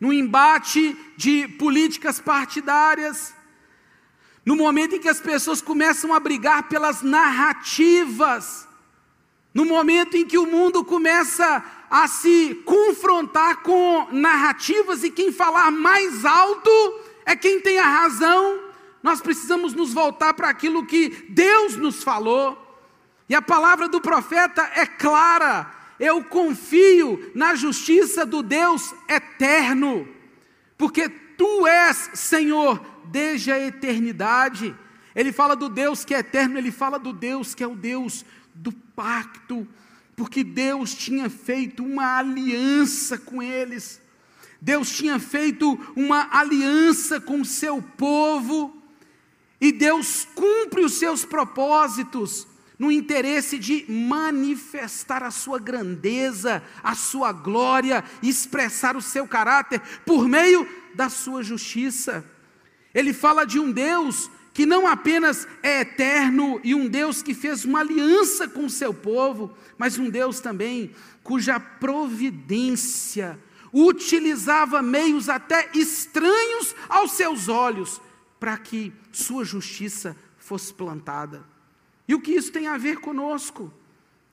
No 0.00 0.12
embate 0.12 0.96
de 1.16 1.48
políticas 1.48 2.20
partidárias, 2.20 3.34
no 4.44 4.56
momento 4.56 4.96
em 4.96 5.00
que 5.00 5.08
as 5.08 5.20
pessoas 5.20 5.62
começam 5.62 6.12
a 6.12 6.20
brigar 6.20 6.64
pelas 6.64 7.00
narrativas, 7.00 8.68
no 9.54 9.64
momento 9.64 10.16
em 10.16 10.26
que 10.26 10.36
o 10.36 10.46
mundo 10.46 10.84
começa 10.84 11.64
a 11.88 12.08
se 12.08 12.54
confrontar 12.64 13.62
com 13.62 14.08
narrativas 14.10 15.04
e 15.04 15.10
quem 15.10 15.32
falar 15.32 15.70
mais 15.70 16.24
alto 16.24 16.70
é 17.24 17.36
quem 17.36 17.60
tem 17.60 17.78
a 17.78 17.86
razão, 17.86 18.60
nós 19.02 19.20
precisamos 19.20 19.72
nos 19.72 19.92
voltar 19.92 20.34
para 20.34 20.48
aquilo 20.48 20.84
que 20.84 21.08
Deus 21.28 21.76
nos 21.76 22.02
falou. 22.02 22.60
E 23.28 23.34
a 23.34 23.40
palavra 23.40 23.88
do 23.88 24.00
profeta 24.00 24.62
é 24.74 24.84
clara: 24.86 25.70
eu 25.98 26.24
confio 26.24 27.30
na 27.34 27.54
justiça 27.54 28.26
do 28.26 28.42
Deus 28.42 28.94
eterno, 29.08 30.08
porque 30.76 31.08
Tu 31.36 31.66
és 31.66 32.10
Senhor 32.14 32.84
desde 33.06 33.50
a 33.50 33.58
eternidade. 33.58 34.74
Ele 35.14 35.32
fala 35.32 35.54
do 35.54 35.68
Deus 35.68 36.04
que 36.04 36.14
é 36.14 36.18
eterno, 36.18 36.58
ele 36.58 36.70
fala 36.70 36.98
do 36.98 37.12
Deus 37.12 37.54
que 37.54 37.62
é 37.62 37.66
o 37.66 37.76
Deus 37.76 38.24
do 38.54 38.72
pacto, 38.72 39.66
porque 40.16 40.44
Deus 40.44 40.94
tinha 40.94 41.28
feito 41.28 41.84
uma 41.84 42.18
aliança 42.18 43.18
com 43.18 43.42
eles. 43.42 44.00
Deus 44.60 44.90
tinha 44.96 45.18
feito 45.18 45.78
uma 45.94 46.28
aliança 46.30 47.20
com 47.20 47.40
o 47.40 47.44
seu 47.44 47.82
povo, 47.82 48.82
e 49.60 49.70
Deus 49.70 50.26
cumpre 50.34 50.84
os 50.84 50.94
seus 50.94 51.24
propósitos 51.24 52.46
no 52.78 52.90
interesse 52.90 53.58
de 53.58 53.84
manifestar 53.88 55.22
a 55.22 55.30
sua 55.30 55.58
grandeza, 55.58 56.62
a 56.82 56.94
sua 56.94 57.32
glória, 57.32 58.02
expressar 58.22 58.96
o 58.96 59.02
seu 59.02 59.26
caráter 59.26 59.80
por 60.04 60.28
meio 60.28 60.68
da 60.94 61.08
sua 61.08 61.42
justiça. 61.42 62.24
Ele 62.92 63.12
fala 63.12 63.44
de 63.44 63.58
um 63.58 63.70
Deus 63.70 64.30
que 64.52 64.64
não 64.64 64.86
apenas 64.86 65.48
é 65.62 65.80
eterno 65.80 66.60
e 66.62 66.74
um 66.74 66.88
Deus 66.88 67.22
que 67.22 67.34
fez 67.34 67.64
uma 67.64 67.80
aliança 67.80 68.46
com 68.46 68.66
o 68.66 68.70
seu 68.70 68.94
povo, 68.94 69.56
mas 69.76 69.98
um 69.98 70.08
Deus 70.08 70.38
também 70.38 70.92
cuja 71.22 71.58
providência 71.58 73.38
utilizava 73.72 74.80
meios 74.80 75.28
até 75.28 75.68
estranhos 75.74 76.76
aos 76.88 77.12
seus 77.12 77.48
olhos 77.48 78.00
para 78.38 78.56
que 78.56 78.92
sua 79.10 79.44
justiça 79.44 80.16
fosse 80.38 80.72
plantada. 80.72 81.53
E 82.06 82.14
o 82.14 82.20
que 82.20 82.32
isso 82.32 82.52
tem 82.52 82.66
a 82.66 82.76
ver 82.76 82.98
conosco? 82.98 83.72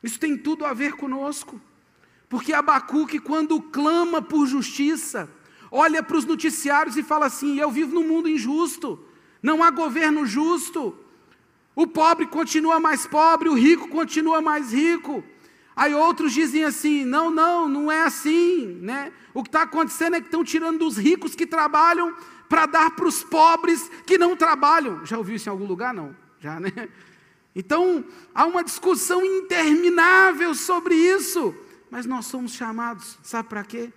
Isso 0.04 0.20
tem 0.20 0.38
tudo 0.38 0.66
a 0.66 0.74
ver 0.74 0.94
conosco. 0.94 1.62
Porque 2.28 2.54
Abacuque, 2.54 3.20
quando 3.20 3.62
clama 3.62 4.22
por 4.22 4.48
justiça, 4.48 5.30
olha 5.70 6.02
para 6.02 6.18
os 6.18 6.26
noticiários 6.26 6.98
e 6.98 7.04
fala 7.04 7.26
assim: 7.26 7.60
Eu 7.60 7.70
vivo 7.72 7.94
num 7.94 8.08
mundo 8.08 8.30
injusto, 8.30 9.04
não 9.42 9.64
há 9.64 9.70
governo 9.70 10.26
justo, 10.26 10.96
o 11.76 11.88
pobre 11.88 12.28
continua 12.28 12.80
mais 12.80 13.08
pobre, 13.08 13.50
o 13.50 13.54
rico 13.54 13.88
continua 13.88 14.42
mais 14.42 14.74
rico. 14.74 15.24
Aí 15.76 15.94
outros 15.94 16.34
dizem 16.34 16.64
assim: 16.64 17.06
não, 17.06 17.32
não, 17.32 17.68
não 17.68 17.92
é 17.92 18.04
assim, 18.04 18.80
né? 18.82 19.12
O 19.34 19.42
que 19.42 19.50
está 19.50 19.64
acontecendo 19.64 20.16
é 20.16 20.20
que 20.22 20.28
estão 20.28 20.44
tirando 20.44 20.80
dos 20.80 20.98
ricos 20.98 21.36
que 21.36 21.46
trabalham 21.46 22.16
para 22.50 22.66
dar 22.66 22.92
para 22.92 23.08
os 23.08 23.24
pobres 23.24 23.90
que 24.06 24.18
não 24.18 24.36
trabalham. 24.36 25.06
Já 25.06 25.18
ouviu 25.18 25.36
isso 25.36 25.48
em 25.48 25.52
algum 25.52 25.66
lugar? 25.66 25.94
Não, 25.94 26.16
já, 26.40 26.60
né? 26.60 26.72
Então, 27.56 28.06
há 28.34 28.46
uma 28.46 28.64
discussão 28.64 29.26
interminável 29.26 30.56
sobre 30.56 30.96
isso, 30.96 31.54
mas 31.90 32.06
nós 32.06 32.26
somos 32.26 32.54
chamados, 32.54 33.18
sabe 33.22 33.50
para 33.50 33.64
quê? 33.64 33.92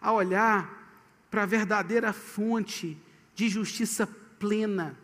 A 0.00 0.12
olhar 0.12 0.84
para 1.30 1.42
a 1.42 1.46
verdadeira 1.46 2.12
fonte 2.12 2.96
de 3.34 3.48
justiça 3.48 4.06
plena, 4.38 4.96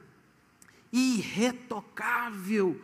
irretocável, 0.92 2.81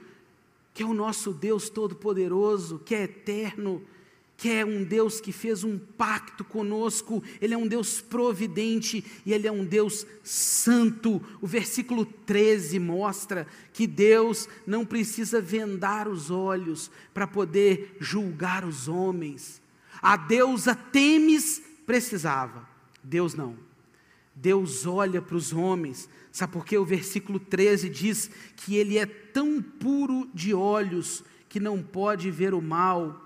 que 0.75 0.83
é 0.83 0.87
o 0.87 0.93
nosso 0.93 1.33
Deus 1.33 1.71
Todo-Poderoso, 1.71 2.81
que 2.81 2.95
é 2.95 3.05
eterno, 3.05 3.83
que 4.37 4.51
é 4.51 4.65
um 4.65 4.85
Deus 4.85 5.21
que 5.21 5.33
fez 5.33 5.65
um 5.65 5.79
pacto 5.79 6.45
conosco, 6.45 7.23
Ele 7.41 7.55
é 7.55 7.57
um 7.57 7.67
Deus 7.67 8.01
providente 8.01 9.05
e 9.25 9.33
Ele 9.33 9.47
é 9.47 9.53
um 9.53 9.65
Deus 9.65 10.07
santo. 10.23 11.23
O 11.41 11.47
versículo 11.47 12.05
13 12.05 12.79
mostra 12.79 13.47
que 13.73 13.87
Deus 13.87 14.49
não 14.67 14.85
precisa 14.85 15.41
vendar 15.41 16.07
os 16.07 16.31
olhos 16.31 16.91
para 17.15 17.27
poder 17.27 17.97
julgar 17.99 18.65
os 18.65 18.89
homens. 18.89 19.63
A 20.03 20.17
deusa 20.17 20.75
Temes 20.75 21.63
precisava, 21.87 22.69
Deus 23.03 23.35
não. 23.35 23.57
Deus 24.35 24.85
olha 24.85 25.23
para 25.23 25.37
os 25.37 25.51
homens, 25.55 26.11
sabe 26.31 26.53
por 26.53 26.67
quê? 26.67 26.77
O 26.77 26.85
versículo 26.85 27.41
13 27.41 27.89
diz 27.89 28.31
que 28.55 28.77
Ele 28.77 28.99
é 28.99 29.07
tão 29.07 29.63
puro 29.63 30.29
de 30.35 30.53
olhos 30.53 31.25
que 31.49 31.59
não 31.59 31.83
pode 31.83 32.31
ver 32.31 32.53
o 32.53 32.61
mal 32.61 33.26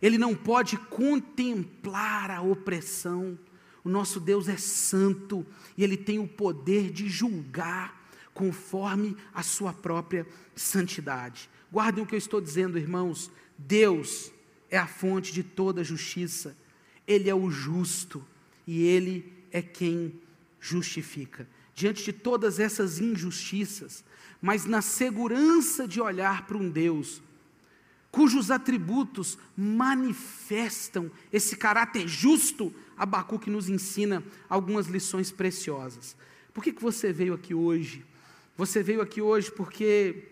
ele 0.00 0.18
não 0.18 0.34
pode 0.34 0.76
contemplar 0.76 2.30
a 2.30 2.40
opressão. 2.40 3.38
O 3.82 3.88
nosso 3.88 4.20
Deus 4.20 4.48
é 4.48 4.56
santo 4.56 5.46
e 5.76 5.82
ele 5.82 5.96
tem 5.96 6.18
o 6.18 6.28
poder 6.28 6.90
de 6.90 7.08
julgar 7.08 8.10
conforme 8.32 9.16
a 9.34 9.42
sua 9.42 9.72
própria 9.72 10.26
santidade. 10.54 11.50
Guardem 11.72 12.04
o 12.04 12.06
que 12.06 12.14
eu 12.14 12.18
estou 12.18 12.40
dizendo, 12.40 12.78
irmãos. 12.78 13.30
Deus 13.56 14.32
é 14.70 14.78
a 14.78 14.86
fonte 14.86 15.32
de 15.32 15.42
toda 15.42 15.82
justiça. 15.82 16.56
Ele 17.06 17.28
é 17.28 17.34
o 17.34 17.50
justo 17.50 18.24
e 18.66 18.82
ele 18.82 19.32
é 19.50 19.60
quem 19.60 20.20
justifica. 20.60 21.48
Diante 21.74 22.04
de 22.04 22.12
todas 22.12 22.60
essas 22.60 23.00
injustiças, 23.00 24.04
mas 24.40 24.64
na 24.64 24.82
segurança 24.82 25.86
de 25.86 26.00
olhar 26.00 26.46
para 26.46 26.56
um 26.56 26.70
Deus 26.70 27.22
cujos 28.18 28.50
atributos 28.50 29.38
manifestam 29.56 31.08
esse 31.32 31.56
caráter 31.56 32.08
justo, 32.08 32.74
Abacuque 32.96 33.48
nos 33.48 33.68
ensina 33.68 34.24
algumas 34.48 34.88
lições 34.88 35.30
preciosas. 35.30 36.16
Por 36.52 36.64
que, 36.64 36.72
que 36.72 36.82
você 36.82 37.12
veio 37.12 37.34
aqui 37.34 37.54
hoje? 37.54 38.04
Você 38.56 38.82
veio 38.82 39.00
aqui 39.00 39.22
hoje 39.22 39.52
porque 39.52 40.30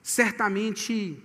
certamente 0.00 1.20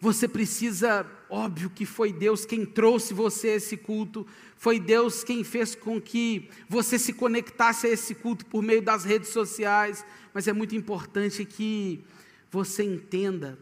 você 0.00 0.26
precisa, 0.26 1.06
óbvio 1.30 1.70
que 1.70 1.86
foi 1.86 2.12
Deus 2.12 2.44
quem 2.44 2.66
trouxe 2.66 3.14
você 3.14 3.50
a 3.50 3.54
esse 3.54 3.76
culto, 3.76 4.26
foi 4.56 4.80
Deus 4.80 5.22
quem 5.22 5.44
fez 5.44 5.76
com 5.76 6.00
que 6.00 6.50
você 6.68 6.98
se 6.98 7.12
conectasse 7.12 7.86
a 7.86 7.90
esse 7.90 8.16
culto 8.16 8.44
por 8.46 8.64
meio 8.64 8.82
das 8.82 9.04
redes 9.04 9.28
sociais, 9.28 10.04
mas 10.34 10.48
é 10.48 10.52
muito 10.52 10.74
importante 10.74 11.44
que 11.44 12.02
você 12.50 12.82
entenda 12.82 13.56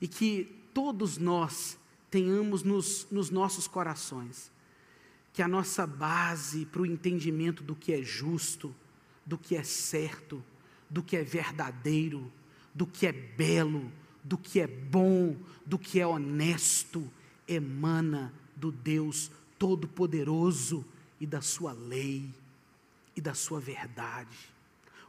e 0.00 0.08
que 0.08 0.59
todos 0.72 1.18
nós 1.18 1.78
tenhamos 2.10 2.62
nos, 2.62 3.06
nos 3.10 3.30
nossos 3.30 3.68
corações, 3.68 4.50
que 5.32 5.42
a 5.42 5.48
nossa 5.48 5.86
base 5.86 6.66
para 6.66 6.82
o 6.82 6.86
entendimento 6.86 7.62
do 7.62 7.76
que 7.76 7.92
é 7.92 8.02
justo, 8.02 8.74
do 9.24 9.38
que 9.38 9.54
é 9.54 9.62
certo, 9.62 10.42
do 10.88 11.02
que 11.02 11.16
é 11.16 11.22
verdadeiro, 11.22 12.30
do 12.74 12.86
que 12.86 13.06
é 13.06 13.12
belo, 13.12 13.90
do 14.24 14.36
que 14.36 14.60
é 14.60 14.66
bom, 14.66 15.36
do 15.64 15.78
que 15.78 16.00
é 16.00 16.06
honesto, 16.06 17.10
emana 17.46 18.32
do 18.56 18.72
Deus 18.72 19.30
Todo-Poderoso 19.58 20.84
e 21.20 21.26
da 21.26 21.40
Sua 21.40 21.72
lei 21.72 22.28
e 23.14 23.20
da 23.20 23.34
Sua 23.34 23.60
verdade. 23.60 24.36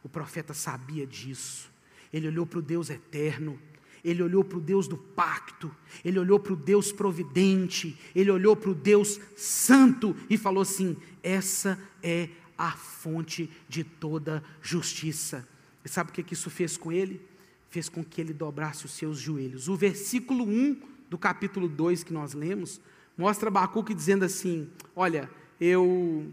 O 0.04 0.10
profeta 0.10 0.54
sabia 0.54 1.06
disso. 1.06 1.70
Ele 2.12 2.28
olhou 2.28 2.46
para 2.46 2.60
o 2.60 2.62
Deus 2.62 2.90
eterno 2.90 3.60
ele 4.04 4.24
olhou 4.24 4.44
para 4.44 4.58
o 4.58 4.62
Deus 4.62 4.88
do 4.88 4.98
pacto, 4.98 5.74
ele 6.04 6.18
olhou 6.18 6.40
para 6.40 6.54
o 6.54 6.56
Deus 6.56 6.92
providente, 6.92 7.98
ele 8.16 8.32
olhou 8.32 8.56
para 8.56 8.72
o 8.72 8.76
Deus 8.76 9.20
santo 9.36 10.16
e 10.30 10.38
falou 10.38 10.62
assim: 10.62 10.98
essa 11.22 11.80
é 12.02 12.30
a 12.58 12.72
fonte 12.72 13.50
de 13.68 13.84
toda 13.84 14.44
justiça. 14.62 15.48
E 15.84 15.90
sabe 15.90 16.10
o 16.10 16.14
que 16.14 16.34
isso 16.34 16.50
fez 16.50 16.78
com 16.78 16.92
ele? 16.92 17.22
Fez 17.70 17.90
com 17.90 18.04
que 18.04 18.22
ele 18.22 18.34
dobrasse 18.34 18.86
os 18.86 18.92
seus 18.92 19.18
joelhos. 19.18 19.68
O 19.68 19.76
versículo 19.76 20.44
1 20.44 20.82
do 21.10 21.18
capítulo 21.18 21.68
2 21.68 22.04
que 22.04 22.14
nós 22.14 22.34
lemos, 22.34 22.80
mostra 23.18 23.50
Abacuque 23.50 23.94
dizendo 23.94 24.26
assim: 24.26 24.70
Olha, 24.96 25.30
eu. 25.60 26.32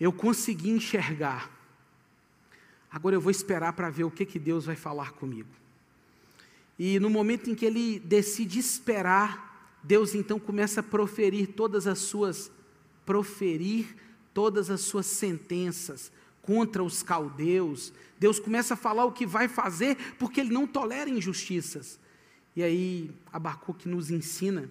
Eu 0.00 0.12
consegui 0.12 0.70
enxergar 0.70 1.57
Agora 2.90 3.14
eu 3.16 3.20
vou 3.20 3.30
esperar 3.30 3.72
para 3.72 3.90
ver 3.90 4.04
o 4.04 4.10
que, 4.10 4.24
que 4.24 4.38
Deus 4.38 4.64
vai 4.64 4.76
falar 4.76 5.12
comigo. 5.12 5.48
E 6.78 6.98
no 7.00 7.10
momento 7.10 7.50
em 7.50 7.54
que 7.54 7.66
ele 7.66 7.98
decide 7.98 8.58
esperar, 8.58 9.78
Deus 9.82 10.14
então 10.14 10.38
começa 10.38 10.80
a 10.80 10.82
proferir 10.82 11.48
todas 11.48 11.86
as 11.86 11.98
suas 11.98 12.50
proferir 13.04 13.96
todas 14.34 14.70
as 14.70 14.82
suas 14.82 15.06
sentenças 15.06 16.12
contra 16.42 16.84
os 16.84 17.02
caldeus. 17.02 17.92
Deus 18.18 18.38
começa 18.38 18.74
a 18.74 18.76
falar 18.76 19.04
o 19.04 19.12
que 19.12 19.26
vai 19.26 19.48
fazer, 19.48 19.96
porque 20.18 20.40
ele 20.40 20.52
não 20.52 20.66
tolera 20.66 21.10
injustiças. 21.10 21.98
E 22.54 22.62
aí 22.62 23.10
Abacuque 23.32 23.88
nos 23.88 24.10
ensina 24.10 24.70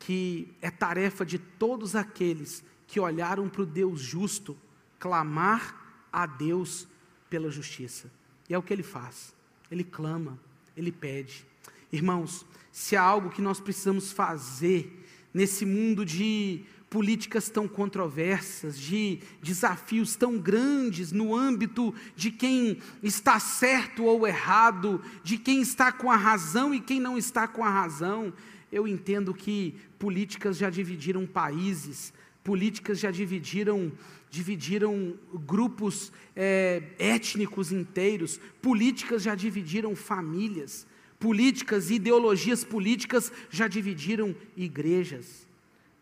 que 0.00 0.52
é 0.60 0.70
tarefa 0.70 1.24
de 1.24 1.38
todos 1.38 1.94
aqueles 1.94 2.64
que 2.86 2.98
olharam 2.98 3.48
para 3.48 3.62
o 3.62 3.66
Deus 3.66 4.00
justo 4.00 4.56
clamar 4.98 6.06
a 6.12 6.26
Deus 6.26 6.88
pela 7.30 7.50
justiça. 7.50 8.10
E 8.48 8.54
é 8.54 8.58
o 8.58 8.62
que 8.62 8.72
ele 8.72 8.82
faz. 8.82 9.32
Ele 9.70 9.84
clama, 9.84 10.38
ele 10.76 10.92
pede. 10.92 11.46
Irmãos, 11.92 12.44
se 12.72 12.96
há 12.96 13.02
algo 13.02 13.30
que 13.30 13.40
nós 13.40 13.60
precisamos 13.60 14.12
fazer 14.12 15.06
nesse 15.32 15.64
mundo 15.64 16.04
de 16.04 16.64
políticas 16.90 17.48
tão 17.48 17.68
controversas, 17.68 18.78
de 18.78 19.20
desafios 19.40 20.16
tão 20.16 20.36
grandes 20.36 21.12
no 21.12 21.34
âmbito 21.34 21.94
de 22.16 22.32
quem 22.32 22.78
está 23.00 23.38
certo 23.38 24.04
ou 24.04 24.26
errado, 24.26 25.00
de 25.22 25.38
quem 25.38 25.62
está 25.62 25.92
com 25.92 26.10
a 26.10 26.16
razão 26.16 26.74
e 26.74 26.80
quem 26.80 26.98
não 26.98 27.16
está 27.16 27.46
com 27.46 27.64
a 27.64 27.70
razão. 27.70 28.32
Eu 28.72 28.88
entendo 28.88 29.32
que 29.32 29.76
políticas 30.00 30.56
já 30.56 30.68
dividiram 30.68 31.24
países, 31.26 32.12
políticas 32.42 32.98
já 32.98 33.10
dividiram 33.10 33.92
dividiram 34.30 35.18
grupos 35.34 36.12
é, 36.36 36.82
étnicos 36.98 37.72
inteiros, 37.72 38.40
políticas 38.62 39.24
já 39.24 39.34
dividiram 39.34 39.96
famílias, 39.96 40.86
políticas 41.18 41.90
e 41.90 41.94
ideologias 41.94 42.62
políticas 42.62 43.32
já 43.50 43.66
dividiram 43.66 44.34
igrejas, 44.56 45.46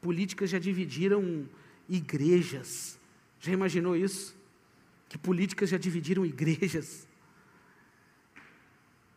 políticas 0.02 0.50
já 0.50 0.58
dividiram 0.58 1.48
igrejas. 1.88 2.98
Já 3.40 3.52
imaginou 3.52 3.96
isso? 3.96 4.36
Que 5.08 5.16
políticas 5.16 5.70
já 5.70 5.78
dividiram 5.78 6.26
igrejas. 6.26 7.08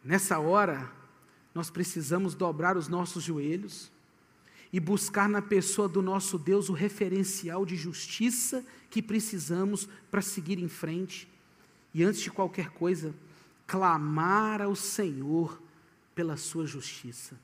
Nessa 0.04 0.40
hora, 0.40 0.90
nós 1.54 1.70
precisamos 1.70 2.34
dobrar 2.34 2.78
os 2.78 2.88
nossos 2.88 3.24
joelhos 3.24 3.92
e 4.74 4.80
buscar 4.80 5.28
na 5.28 5.42
pessoa 5.42 5.88
do 5.88 6.02
nosso 6.02 6.38
Deus 6.38 6.70
o 6.70 6.74
referencial 6.74 7.66
de 7.66 7.76
justiça 7.76 8.66
que 8.90 9.02
precisamos 9.02 9.88
para 10.10 10.22
seguir 10.22 10.60
em 10.60 10.70
frente. 10.70 11.28
E 11.94 12.04
antes 12.04 12.22
de 12.22 12.32
qualquer 12.32 12.70
coisa, 12.70 13.14
clamar 13.68 14.62
ao 14.62 14.76
Senhor 14.76 15.62
pela 16.16 16.38
sua 16.38 16.66
justiça. 16.66 17.38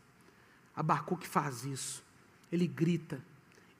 Abacuque 0.76 1.28
faz 1.28 1.66
isso. 1.66 2.04
Ele 2.52 2.68
grita, 2.68 3.22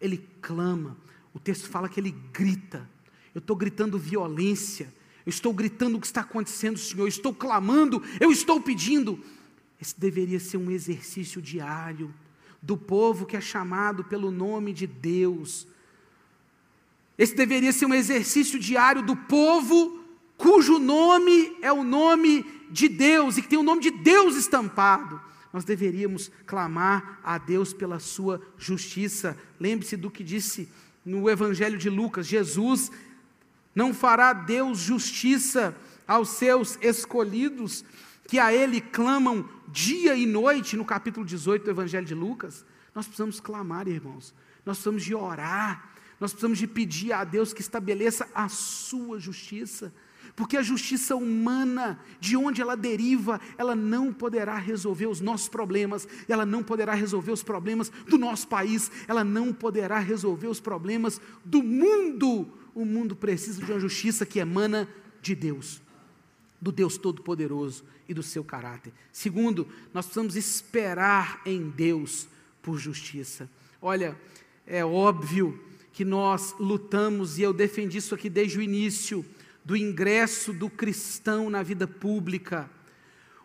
ele 0.02 0.18
clama. 0.42 0.98
O 1.34 1.40
texto 1.40 1.70
fala 1.70 1.88
que 1.88 2.00
ele 2.00 2.12
grita. 2.34 2.90
Eu 3.34 3.40
estou 3.40 3.56
gritando 3.56 3.98
violência, 3.98 4.94
eu 5.26 5.30
estou 5.30 5.54
gritando 5.54 5.98
o 5.98 6.02
que 6.02 6.08
está 6.08 6.22
acontecendo, 6.22 6.78
Senhor, 6.78 7.04
eu 7.04 7.08
estou 7.08 7.34
clamando, 7.34 8.02
eu 8.20 8.32
estou 8.32 8.60
pedindo. 8.60 9.24
Esse 9.80 9.98
deveria 9.98 10.40
ser 10.40 10.58
um 10.58 10.72
exercício 10.72 11.42
diário 11.42 12.14
do 12.62 12.78
povo 12.78 13.26
que 13.26 13.38
é 13.38 13.42
chamado 13.42 14.04
pelo 14.04 14.32
nome 14.32 14.74
de 14.74 14.88
Deus. 14.88 15.68
Esse 17.18 17.36
deveria 17.36 17.72
ser 17.72 17.86
um 17.86 17.94
exercício 17.94 18.60
diário 18.60 19.02
do 19.02 19.16
povo 19.16 20.04
cujo 20.38 20.78
nome 20.78 21.58
é 21.62 21.72
o 21.72 21.84
nome 21.84 22.46
de 22.70 22.88
Deus 22.88 23.38
e 23.38 23.42
que 23.42 23.48
tem 23.48 23.58
o 23.58 23.64
nome 23.64 23.82
de 23.82 23.92
Deus 23.92 24.36
estampado. 24.36 25.20
Nós 25.52 25.64
deveríamos 25.64 26.30
clamar 26.46 27.20
a 27.24 27.38
Deus 27.38 27.74
pela 27.74 28.00
sua 28.00 28.42
justiça. 28.58 29.38
Lembre-se 29.60 29.98
do 29.98 30.12
que 30.12 30.24
disse 30.24 30.70
no 31.04 31.30
Evangelho 31.30 31.78
de 31.78 31.90
Lucas: 31.90 32.28
Jesus 32.28 32.92
não 33.74 33.94
fará 33.94 34.34
Deus 34.34 34.78
justiça 34.80 35.76
aos 36.08 36.30
seus 36.30 36.78
escolhidos, 36.82 37.84
que 38.28 38.38
a 38.38 38.54
Ele 38.54 38.80
clamam 38.80 39.48
dia 39.68 40.16
e 40.16 40.26
noite, 40.26 40.78
no 40.78 40.86
capítulo 40.86 41.26
18 41.26 41.66
do 41.66 41.72
Evangelho 41.72 42.06
de 42.06 42.16
Lucas. 42.16 42.66
Nós 42.96 43.06
precisamos 43.06 43.40
clamar, 43.40 43.88
irmãos, 43.88 44.34
nós 44.66 44.78
precisamos 44.78 45.04
de 45.04 45.14
orar, 45.14 45.92
nós 46.20 46.32
precisamos 46.32 46.58
de 46.58 46.68
pedir 46.68 47.14
a 47.14 47.24
Deus 47.24 47.54
que 47.54 47.62
estabeleça 47.62 48.28
a 48.34 48.50
sua 48.50 49.20
justiça, 49.20 49.94
porque 50.36 50.58
a 50.58 50.62
justiça 50.62 51.16
humana, 51.16 52.00
de 52.20 52.36
onde 52.36 52.62
ela 52.62 52.76
deriva, 52.76 53.40
ela 53.58 53.76
não 53.76 54.14
poderá 54.14 54.58
resolver 54.58 55.08
os 55.08 55.22
nossos 55.22 55.48
problemas, 55.48 56.08
ela 56.28 56.46
não 56.46 56.64
poderá 56.64 56.94
resolver 56.94 57.32
os 57.32 57.44
problemas 57.44 57.92
do 58.08 58.18
nosso 58.18 58.48
país, 58.48 58.92
ela 59.08 59.24
não 59.24 59.54
poderá 59.54 60.00
resolver 60.00 60.48
os 60.48 60.60
problemas 60.60 61.22
do 61.44 61.62
mundo. 61.64 62.48
O 62.74 62.86
mundo 62.86 63.16
precisa 63.16 63.64
de 63.64 63.72
uma 63.72 63.80
justiça 63.80 64.26
que 64.26 64.40
emana 64.40 64.88
de 65.22 65.36
Deus 65.36 65.82
do 66.60 66.72
Deus 66.72 66.98
Todo-Poderoso 66.98 67.84
e 68.08 68.14
do 68.14 68.24
seu 68.24 68.44
caráter. 68.44 68.94
Segundo, 69.12 69.68
nós 69.94 70.06
precisamos 70.06 70.36
esperar 70.36 71.42
em 71.46 71.70
Deus 71.70 72.28
por 72.62 72.78
justiça. 72.78 73.50
Olha, 73.82 74.18
é 74.66 74.84
óbvio 74.84 75.64
que 75.94 76.04
nós 76.04 76.54
lutamos, 76.60 77.40
e 77.40 77.42
eu 77.42 77.54
defendi 77.54 77.98
isso 77.98 78.14
aqui 78.14 78.30
desde 78.30 78.58
o 78.60 78.62
início, 78.62 79.26
do 79.64 79.76
ingresso 79.76 80.54
do 80.54 80.70
cristão 80.70 81.50
na 81.50 81.62
vida 81.62 81.88
pública, 81.88 82.70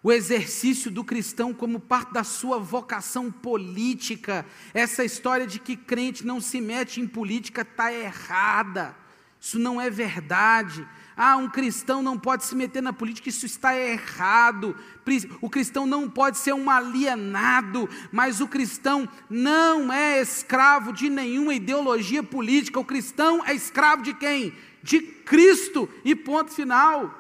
o 0.03 0.13
exercício 0.13 0.91
do 0.91 1.05
cristão 1.05 1.55
como 1.55 1.79
parte 1.79 2.13
da 2.13 2.25
sua 2.25 2.59
vocação 2.59 3.31
política. 3.31 4.45
Essa 4.75 5.05
história 5.05 5.47
de 5.47 5.61
que 5.61 5.77
crente 5.77 6.27
não 6.27 6.41
se 6.41 6.61
mete 6.61 7.01
em 7.01 7.07
política 7.07 7.63
está 7.63 7.93
errada, 7.93 8.97
isso 9.41 9.59
não 9.59 9.81
é 9.81 9.89
verdade. 9.89 10.87
Ah, 11.17 11.37
um 11.37 11.49
cristão 11.49 12.03
não 12.03 12.19
pode 12.19 12.45
se 12.45 12.55
meter 12.55 12.83
na 12.83 12.93
política, 12.93 13.29
isso 13.29 13.47
está 13.47 13.77
errado. 13.77 14.77
O 15.41 15.51
cristão 15.51 15.87
não 15.87 16.09
pode 16.09 16.39
ser 16.39 16.55
um 16.55 16.71
alienado, 16.71 17.89
mas 18.11 18.41
o 18.41 18.49
cristão 18.49 19.09
não 19.29 19.93
é 19.93 20.21
escravo 20.21 20.93
de 20.93 21.11
nenhuma 21.11 21.55
ideologia 21.55 22.23
política. 22.23 22.81
O 22.81 22.85
cristão 22.85 23.45
é 23.45 23.55
escravo 23.55 24.03
de 24.03 24.15
quem? 24.15 24.55
De 24.83 25.01
Cristo, 25.01 25.89
e 26.05 26.15
ponto 26.15 26.51
final. 26.51 27.19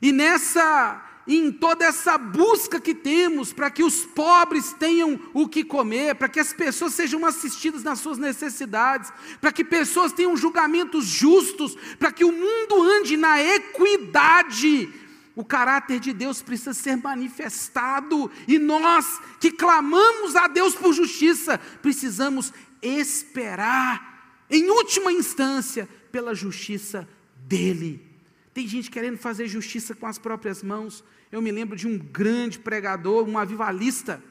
E 0.00 0.12
nessa 0.12 1.02
em 1.26 1.50
toda 1.50 1.84
essa 1.84 2.18
busca 2.18 2.80
que 2.80 2.94
temos 2.94 3.52
para 3.52 3.70
que 3.70 3.82
os 3.82 4.04
pobres 4.04 4.72
tenham 4.74 5.18
o 5.32 5.48
que 5.48 5.64
comer, 5.64 6.14
para 6.14 6.28
que 6.28 6.40
as 6.40 6.52
pessoas 6.52 6.92
sejam 6.94 7.24
assistidas 7.24 7.82
nas 7.82 7.98
suas 7.98 8.18
necessidades, 8.18 9.12
para 9.40 9.52
que 9.52 9.64
pessoas 9.64 10.12
tenham 10.12 10.36
julgamentos 10.36 11.06
justos, 11.06 11.76
para 11.98 12.12
que 12.12 12.24
o 12.24 12.32
mundo 12.32 12.82
ande 12.82 13.16
na 13.16 13.42
equidade, 13.42 14.92
o 15.34 15.44
caráter 15.44 15.98
de 15.98 16.12
Deus 16.12 16.42
precisa 16.42 16.74
ser 16.74 16.96
manifestado 16.96 18.30
e 18.46 18.58
nós 18.58 19.20
que 19.40 19.50
clamamos 19.50 20.36
a 20.36 20.46
Deus 20.46 20.74
por 20.74 20.92
justiça, 20.92 21.58
precisamos 21.82 22.52
esperar, 22.80 24.12
em 24.50 24.68
última 24.68 25.10
instância, 25.10 25.88
pela 26.12 26.34
justiça 26.34 27.08
dEle. 27.46 28.14
Tem 28.52 28.68
gente 28.68 28.88
querendo 28.88 29.18
fazer 29.18 29.48
justiça 29.48 29.94
com 29.94 30.06
as 30.06 30.16
próprias 30.16 30.62
mãos. 30.62 31.02
Eu 31.34 31.42
me 31.42 31.50
lembro 31.50 31.76
de 31.76 31.88
um 31.88 31.98
grande 31.98 32.60
pregador, 32.60 33.28
um 33.28 33.36
avivalista, 33.36 34.22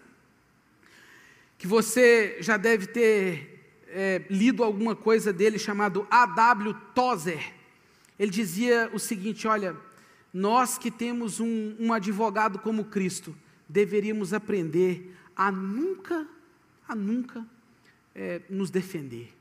que 1.58 1.68
você 1.68 2.38
já 2.39 2.56
deve 2.56 2.88
ter 2.88 3.76
é, 3.89 4.22
lido 4.30 4.63
alguma 4.63 4.96
coisa 4.96 5.34
dele, 5.34 5.60
chamado 5.60 6.08
A.W. 6.10 6.74
Tozer. 6.96 7.54
Ele 8.18 8.32
dizia 8.32 8.89
o 8.94 9.00
seguinte: 9.00 9.46
olha, 9.50 9.76
nós 10.34 10.78
que 10.78 10.89
temos 10.89 11.42
um, 11.42 11.76
um 11.78 11.92
advogado 11.92 12.58
como 12.58 12.86
Cristo, 12.86 13.36
deveríamos 13.68 14.32
aprender 14.32 15.13
a 15.36 15.52
nunca, 15.52 16.26
a 16.88 16.96
nunca 16.96 17.46
é, 18.16 18.39
nos 18.50 18.70
defender, 18.70 19.36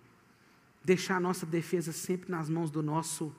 deixar 0.82 1.18
a 1.18 1.20
nossa 1.20 1.46
defesa 1.46 1.92
sempre 1.92 2.28
nas 2.28 2.48
mãos 2.48 2.72
do 2.72 2.82
nosso 2.82 3.32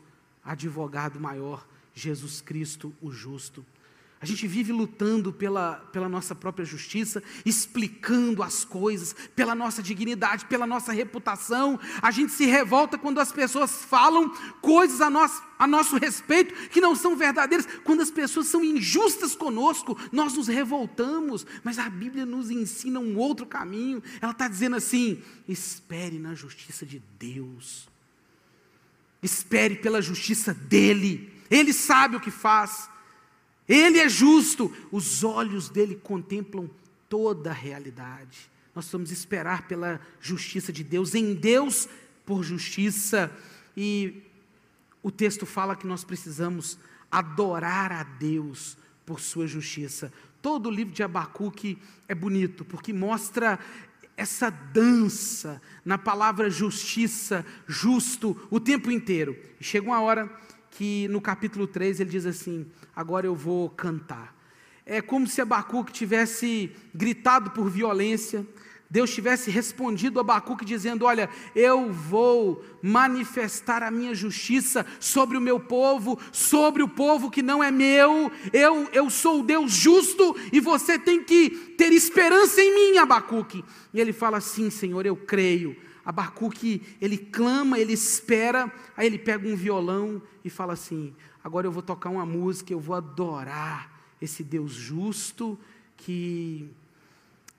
advogado 0.45 1.19
maior, 1.19 1.67
Jesus 1.93 2.39
Cristo, 2.39 2.95
o 3.01 3.11
justo. 3.11 3.65
A 4.23 4.25
gente 4.25 4.47
vive 4.47 4.71
lutando 4.71 5.33
pela, 5.33 5.75
pela 5.91 6.07
nossa 6.07 6.33
própria 6.33 6.63
justiça, 6.63 7.21
explicando 7.45 8.41
as 8.41 8.63
coisas, 8.63 9.13
pela 9.35 9.53
nossa 9.53 9.83
dignidade, 9.83 10.45
pela 10.45 10.65
nossa 10.65 10.93
reputação. 10.93 11.77
A 12.01 12.09
gente 12.09 12.31
se 12.31 12.45
revolta 12.45 12.97
quando 12.97 13.19
as 13.19 13.33
pessoas 13.33 13.83
falam 13.83 14.33
coisas 14.61 15.01
a, 15.01 15.09
nós, 15.09 15.43
a 15.59 15.67
nosso 15.67 15.97
respeito 15.97 16.69
que 16.69 16.79
não 16.79 16.95
são 16.95 17.17
verdadeiras. 17.17 17.67
Quando 17.83 17.99
as 17.99 18.09
pessoas 18.09 18.47
são 18.47 18.63
injustas 18.63 19.35
conosco, 19.35 19.99
nós 20.09 20.37
nos 20.37 20.47
revoltamos. 20.47 21.45
Mas 21.61 21.77
a 21.77 21.89
Bíblia 21.89 22.25
nos 22.25 22.49
ensina 22.49 23.01
um 23.01 23.17
outro 23.17 23.45
caminho. 23.45 24.01
Ela 24.21 24.31
está 24.31 24.47
dizendo 24.47 24.77
assim: 24.77 25.21
espere 25.49 26.17
na 26.17 26.33
justiça 26.33 26.85
de 26.85 27.03
Deus. 27.19 27.89
Espere 29.21 29.75
pela 29.75 30.01
justiça 30.01 30.53
dEle. 30.53 31.29
Ele 31.51 31.73
sabe 31.73 32.15
o 32.15 32.21
que 32.21 32.31
faz. 32.31 32.92
Ele 33.67 33.99
é 33.99 34.09
justo, 34.09 34.71
os 34.91 35.23
olhos 35.23 35.69
dele 35.69 35.95
contemplam 35.95 36.69
toda 37.07 37.51
a 37.51 37.53
realidade. 37.53 38.49
Nós 38.75 38.89
vamos 38.91 39.11
esperar 39.11 39.67
pela 39.67 40.01
justiça 40.19 40.73
de 40.73 40.83
Deus, 40.83 41.13
em 41.13 41.33
Deus 41.33 41.87
por 42.25 42.43
justiça. 42.43 43.31
E 43.77 44.23
o 45.01 45.11
texto 45.11 45.45
fala 45.45 45.75
que 45.75 45.87
nós 45.87 46.03
precisamos 46.03 46.77
adorar 47.11 47.91
a 47.91 48.03
Deus 48.03 48.77
por 49.05 49.19
sua 49.19 49.47
justiça. 49.47 50.11
Todo 50.41 50.67
o 50.67 50.71
livro 50.71 50.93
de 50.93 51.03
Abacuque 51.03 51.77
é 52.07 52.15
bonito, 52.15 52.65
porque 52.65 52.91
mostra 52.91 53.59
essa 54.17 54.49
dança 54.49 55.61
na 55.83 55.97
palavra 55.97 56.49
justiça, 56.49 57.45
justo, 57.67 58.37
o 58.49 58.59
tempo 58.59 58.91
inteiro. 58.91 59.37
E 59.59 59.63
chega 59.63 59.87
uma 59.87 60.01
hora 60.01 60.31
que 60.73 61.07
no 61.07 61.21
capítulo 61.21 61.67
3 61.67 61.99
ele 61.99 62.09
diz 62.09 62.25
assim: 62.25 62.65
Agora 62.95 63.25
eu 63.25 63.35
vou 63.35 63.69
cantar. 63.69 64.35
É 64.85 65.01
como 65.01 65.27
se 65.27 65.39
Abacuque 65.39 65.93
tivesse 65.93 66.71
gritado 66.93 67.51
por 67.51 67.69
violência, 67.69 68.45
Deus 68.89 69.13
tivesse 69.13 69.49
respondido 69.49 70.19
a 70.19 70.21
Abacuque 70.21 70.65
dizendo: 70.65 71.05
Olha, 71.05 71.29
eu 71.55 71.91
vou 71.91 72.63
manifestar 72.81 73.81
a 73.81 73.91
minha 73.91 74.13
justiça 74.13 74.85
sobre 74.99 75.37
o 75.37 75.41
meu 75.41 75.59
povo, 75.59 76.19
sobre 76.31 76.83
o 76.83 76.87
povo 76.87 77.31
que 77.31 77.41
não 77.41 77.63
é 77.63 77.71
meu, 77.71 78.31
eu, 78.51 78.89
eu 78.91 79.09
sou 79.09 79.39
o 79.39 79.43
Deus 79.43 79.71
justo 79.71 80.35
e 80.51 80.59
você 80.59 80.99
tem 80.99 81.23
que 81.23 81.49
ter 81.77 81.93
esperança 81.93 82.61
em 82.61 82.93
mim, 82.93 82.97
Abacuque. 82.97 83.63
E 83.93 84.01
ele 84.01 84.11
fala 84.11 84.37
assim: 84.37 84.69
Senhor, 84.69 85.05
eu 85.05 85.15
creio, 85.15 85.75
Abacuque, 86.05 86.81
ele 86.99 87.17
clama, 87.17 87.79
ele 87.79 87.93
espera, 87.93 88.71
aí 88.95 89.07
ele 89.07 89.17
pega 89.17 89.47
um 89.47 89.55
violão 89.55 90.21
e 90.43 90.49
fala 90.49 90.73
assim: 90.73 91.15
agora 91.43 91.65
eu 91.65 91.71
vou 91.71 91.81
tocar 91.81 92.09
uma 92.09 92.25
música, 92.25 92.73
eu 92.73 92.79
vou 92.79 92.95
adorar 92.95 93.91
esse 94.21 94.43
Deus 94.43 94.73
justo 94.73 95.57
que, 95.95 96.69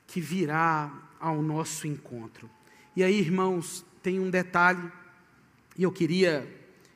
que 0.07 0.21
virá 0.21 0.93
ao 1.19 1.41
nosso 1.41 1.87
encontro. 1.87 2.51
E 2.95 3.03
aí, 3.03 3.19
irmãos, 3.19 3.85
tem 4.03 4.21
um 4.21 4.31
detalhe, 4.31 4.93
e 5.77 5.83
eu 5.83 5.91
queria 5.91 6.47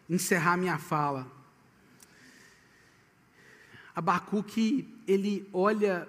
encerrar 0.09 0.57
minha 0.57 0.79
fala. 0.79 1.27
Abacuque, 3.97 4.87
ele 5.07 5.49
olha, 5.53 6.07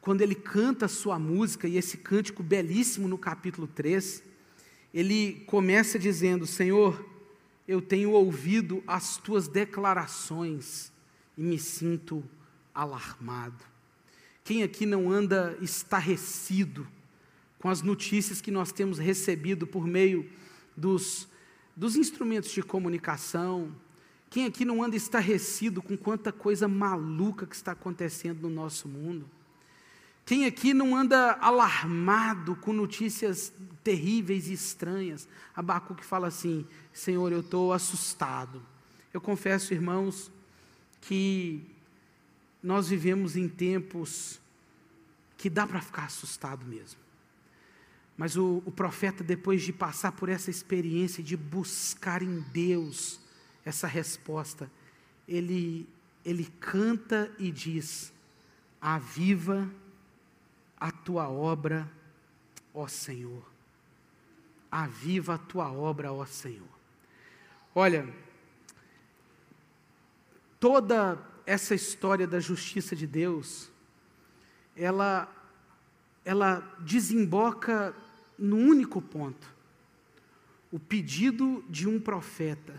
quando 0.00 0.22
ele 0.22 0.34
canta 0.34 0.86
a 0.86 0.88
sua 0.88 1.18
música, 1.18 1.68
e 1.68 1.76
esse 1.76 1.98
cântico 1.98 2.42
belíssimo 2.42 3.06
no 3.06 3.18
capítulo 3.18 3.68
3, 3.68 4.29
ele 4.92 5.42
começa 5.46 5.98
dizendo: 5.98 6.46
Senhor, 6.46 7.04
eu 7.66 7.80
tenho 7.80 8.10
ouvido 8.10 8.82
as 8.86 9.16
tuas 9.16 9.46
declarações 9.46 10.92
e 11.36 11.42
me 11.42 11.58
sinto 11.58 12.24
alarmado. 12.74 13.64
Quem 14.42 14.62
aqui 14.62 14.84
não 14.84 15.10
anda 15.10 15.56
estarrecido 15.60 16.86
com 17.58 17.68
as 17.68 17.82
notícias 17.82 18.40
que 18.40 18.50
nós 18.50 18.72
temos 18.72 18.98
recebido 18.98 19.66
por 19.66 19.86
meio 19.86 20.28
dos, 20.76 21.28
dos 21.76 21.94
instrumentos 21.94 22.50
de 22.50 22.62
comunicação? 22.62 23.74
Quem 24.28 24.46
aqui 24.46 24.64
não 24.64 24.82
anda 24.82 24.96
estarrecido 24.96 25.82
com 25.82 25.96
quanta 25.96 26.32
coisa 26.32 26.66
maluca 26.66 27.46
que 27.46 27.54
está 27.54 27.72
acontecendo 27.72 28.42
no 28.42 28.50
nosso 28.50 28.88
mundo? 28.88 29.28
Quem 30.30 30.46
aqui 30.46 30.72
não 30.72 30.94
anda 30.94 31.32
alarmado 31.40 32.54
com 32.54 32.72
notícias 32.72 33.52
terríveis 33.82 34.46
e 34.46 34.52
estranhas? 34.52 35.26
Abacuque 35.56 36.04
fala 36.04 36.28
assim: 36.28 36.64
Senhor, 36.92 37.32
eu 37.32 37.40
estou 37.40 37.72
assustado. 37.72 38.64
Eu 39.12 39.20
confesso, 39.20 39.74
irmãos, 39.74 40.30
que 41.00 41.66
nós 42.62 42.88
vivemos 42.88 43.36
em 43.36 43.48
tempos 43.48 44.40
que 45.36 45.50
dá 45.50 45.66
para 45.66 45.80
ficar 45.80 46.04
assustado 46.04 46.64
mesmo. 46.64 47.00
Mas 48.16 48.36
o, 48.36 48.62
o, 48.64 48.70
profeta, 48.70 49.24
depois 49.24 49.62
de 49.62 49.72
passar 49.72 50.12
por 50.12 50.28
essa 50.28 50.48
experiência 50.48 51.24
de 51.24 51.36
buscar 51.36 52.22
em 52.22 52.38
Deus 52.52 53.18
essa 53.64 53.88
resposta, 53.88 54.70
ele, 55.26 55.88
ele 56.24 56.44
canta 56.60 57.28
e 57.36 57.50
diz: 57.50 58.12
Aviva 58.80 59.68
a 60.80 60.90
tua 60.90 61.28
obra, 61.28 61.88
ó 62.72 62.88
Senhor. 62.88 63.44
Aviva 64.70 65.34
a 65.34 65.38
tua 65.38 65.70
obra, 65.70 66.12
ó 66.12 66.24
Senhor. 66.24 66.66
Olha, 67.74 68.08
toda 70.58 71.18
essa 71.44 71.74
história 71.74 72.26
da 72.26 72.40
justiça 72.40 72.96
de 72.96 73.06
Deus, 73.06 73.70
ela, 74.74 75.30
ela 76.24 76.60
desemboca 76.80 77.94
no 78.38 78.56
único 78.56 79.02
ponto: 79.02 79.46
o 80.72 80.78
pedido 80.78 81.62
de 81.68 81.86
um 81.86 82.00
profeta 82.00 82.74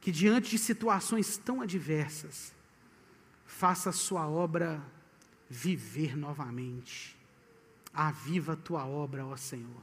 que, 0.00 0.12
diante 0.12 0.50
de 0.50 0.58
situações 0.58 1.36
tão 1.36 1.60
adversas, 1.60 2.54
faça 3.46 3.90
a 3.90 3.92
sua 3.92 4.28
obra 4.28 4.80
viver 5.48 6.16
novamente. 6.16 7.16
Aviva 7.92 8.54
a 8.54 8.56
tua 8.56 8.86
obra, 8.86 9.24
ó 9.24 9.36
Senhor. 9.36 9.82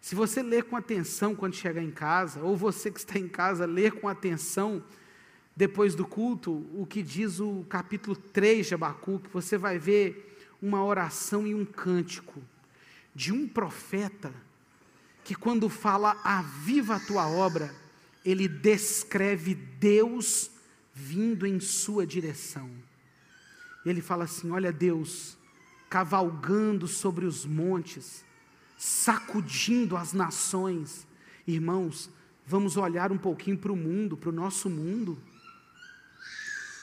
Se 0.00 0.14
você 0.14 0.42
ler 0.42 0.64
com 0.64 0.76
atenção 0.76 1.34
quando 1.34 1.54
chegar 1.54 1.82
em 1.82 1.90
casa, 1.90 2.40
ou 2.40 2.56
você 2.56 2.90
que 2.90 2.98
está 2.98 3.18
em 3.18 3.26
casa, 3.26 3.64
ler 3.64 3.92
com 3.92 4.06
atenção 4.06 4.84
depois 5.56 5.94
do 5.94 6.06
culto, 6.06 6.52
o 6.74 6.84
que 6.84 7.02
diz 7.02 7.40
o 7.40 7.64
capítulo 7.68 8.14
3 8.14 8.66
de 8.66 8.74
Abacuque, 8.74 9.30
você 9.32 9.56
vai 9.56 9.78
ver 9.78 10.36
uma 10.60 10.84
oração 10.84 11.46
e 11.46 11.54
um 11.54 11.64
cântico 11.64 12.42
de 13.14 13.32
um 13.32 13.48
profeta 13.48 14.34
que, 15.22 15.34
quando 15.34 15.68
fala 15.68 16.20
aviva 16.22 16.96
a 16.96 17.00
tua 17.00 17.28
obra, 17.28 17.74
ele 18.24 18.48
descreve 18.48 19.54
Deus 19.54 20.50
vindo 20.92 21.46
em 21.46 21.60
sua 21.60 22.06
direção. 22.06 22.70
Ele 23.84 24.00
fala 24.00 24.24
assim: 24.24 24.50
Olha, 24.50 24.72
Deus, 24.72 25.36
cavalgando 25.90 26.88
sobre 26.88 27.26
os 27.26 27.44
montes, 27.44 28.24
sacudindo 28.78 29.96
as 29.96 30.12
nações. 30.12 31.06
Irmãos, 31.46 32.10
vamos 32.46 32.76
olhar 32.76 33.12
um 33.12 33.18
pouquinho 33.18 33.58
para 33.58 33.72
o 33.72 33.76
mundo, 33.76 34.16
para 34.16 34.30
o 34.30 34.32
nosso 34.32 34.70
mundo. 34.70 35.18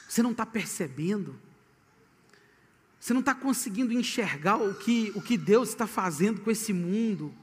Você 0.08 0.22
não 0.22 0.30
está 0.30 0.46
percebendo? 0.46 1.34
Você 3.00 3.12
não 3.12 3.20
está 3.20 3.34
conseguindo 3.34 3.92
enxergar 3.92 4.56
o 4.56 4.74
que, 4.74 5.10
o 5.16 5.20
que 5.20 5.36
Deus 5.36 5.70
está 5.70 5.88
fazendo 5.88 6.40
com 6.40 6.50
esse 6.52 6.72
mundo, 6.72 7.34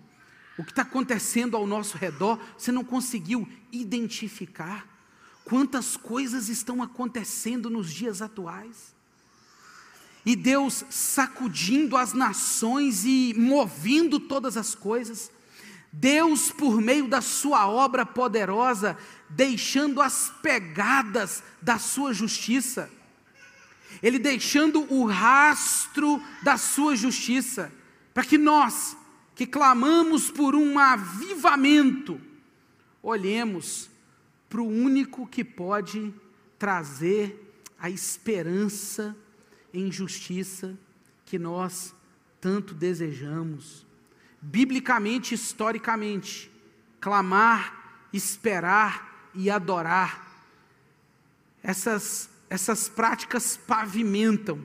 o 0.58 0.64
que 0.64 0.72
está 0.72 0.84
acontecendo 0.84 1.58
ao 1.58 1.68
nosso 1.68 1.98
redor, 1.98 2.40
você 2.58 2.72
não 2.72 2.84
conseguiu 2.84 3.46
identificar 3.70 4.88
quantas 5.44 5.98
coisas 5.98 6.48
estão 6.48 6.82
acontecendo 6.82 7.70
nos 7.70 7.92
dias 7.92 8.22
atuais 8.22 8.98
e 10.30 10.36
Deus 10.36 10.86
sacudindo 10.92 11.98
as 11.98 12.14
nações 12.14 13.04
e 13.04 13.34
movendo 13.36 14.20
todas 14.20 14.58
as 14.58 14.76
coisas, 14.76 15.32
Deus, 15.92 16.52
por 16.52 16.80
meio 16.80 17.08
da 17.08 17.20
Sua 17.20 17.68
obra 17.68 18.06
poderosa, 18.06 18.96
deixando 19.28 20.00
as 20.00 20.32
pegadas 20.44 21.42
da 21.60 21.80
Sua 21.80 22.14
justiça, 22.14 22.92
Ele 24.04 24.20
deixando 24.20 24.86
o 24.94 25.04
rastro 25.08 26.22
da 26.44 26.58
Sua 26.58 26.96
justiça, 26.96 27.74
para 28.14 28.24
que 28.24 28.38
nós, 28.38 28.96
que 29.34 29.48
clamamos 29.48 30.30
por 30.30 30.54
um 30.54 30.78
avivamento, 30.78 32.22
olhemos 33.02 33.90
para 34.48 34.62
o 34.62 34.68
único 34.68 35.26
que 35.26 35.44
pode 35.44 36.14
trazer 36.60 37.52
a 37.80 37.90
esperança 37.90 39.18
em 39.74 39.92
justiça 39.92 40.78
que 41.26 41.38
nós 41.38 41.94
tanto 42.42 42.74
desejamos. 42.74 43.86
Biblicamente, 44.42 45.36
historicamente, 45.36 46.52
clamar, 47.00 48.08
esperar 48.14 49.30
e 49.34 49.50
adorar. 49.50 50.28
Essas, 51.62 52.30
essas 52.50 52.88
práticas 52.88 53.58
pavimentam 53.58 54.64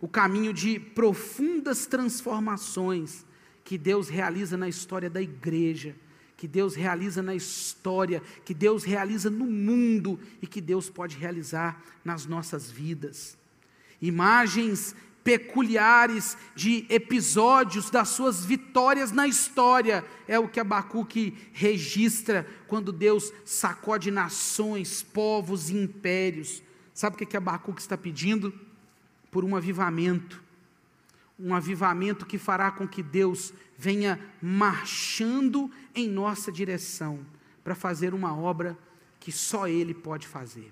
o 0.00 0.06
caminho 0.06 0.52
de 0.52 0.78
profundas 0.78 1.86
transformações 1.86 3.24
que 3.64 3.78
Deus 3.78 4.08
realiza 4.08 4.56
na 4.56 4.68
história 4.68 5.08
da 5.08 5.22
igreja, 5.22 5.96
que 6.36 6.46
Deus 6.46 6.74
realiza 6.74 7.22
na 7.22 7.34
história, 7.34 8.22
que 8.44 8.52
Deus 8.52 8.84
realiza 8.84 9.30
no 9.30 9.46
mundo 9.46 10.20
e 10.42 10.46
que 10.46 10.60
Deus 10.60 10.90
pode 10.90 11.16
realizar 11.16 11.82
nas 12.04 12.26
nossas 12.26 12.70
vidas 12.70 13.38
imagens 14.06 14.94
peculiares 15.24 16.36
de 16.54 16.84
episódios 16.90 17.88
das 17.88 18.10
suas 18.10 18.44
vitórias 18.44 19.10
na 19.10 19.26
história, 19.26 20.04
é 20.28 20.38
o 20.38 20.46
que 20.46 20.60
Abacuque 20.60 21.34
registra 21.52 22.46
quando 22.68 22.92
Deus 22.92 23.32
sacode 23.44 24.10
nações, 24.10 25.02
povos 25.02 25.70
e 25.70 25.76
impérios. 25.76 26.62
Sabe 26.92 27.14
o 27.14 27.18
que, 27.18 27.24
que 27.26 27.36
Abacuque 27.36 27.80
está 27.80 27.96
pedindo? 27.96 28.52
Por 29.30 29.44
um 29.44 29.56
avivamento, 29.56 30.42
um 31.38 31.54
avivamento 31.54 32.26
que 32.26 32.38
fará 32.38 32.70
com 32.70 32.86
que 32.86 33.02
Deus 33.02 33.52
venha 33.76 34.20
marchando 34.40 35.70
em 35.94 36.08
nossa 36.08 36.52
direção 36.52 37.24
para 37.64 37.74
fazer 37.74 38.12
uma 38.12 38.36
obra 38.36 38.78
que 39.18 39.32
só 39.32 39.66
Ele 39.66 39.94
pode 39.94 40.28
fazer. 40.28 40.70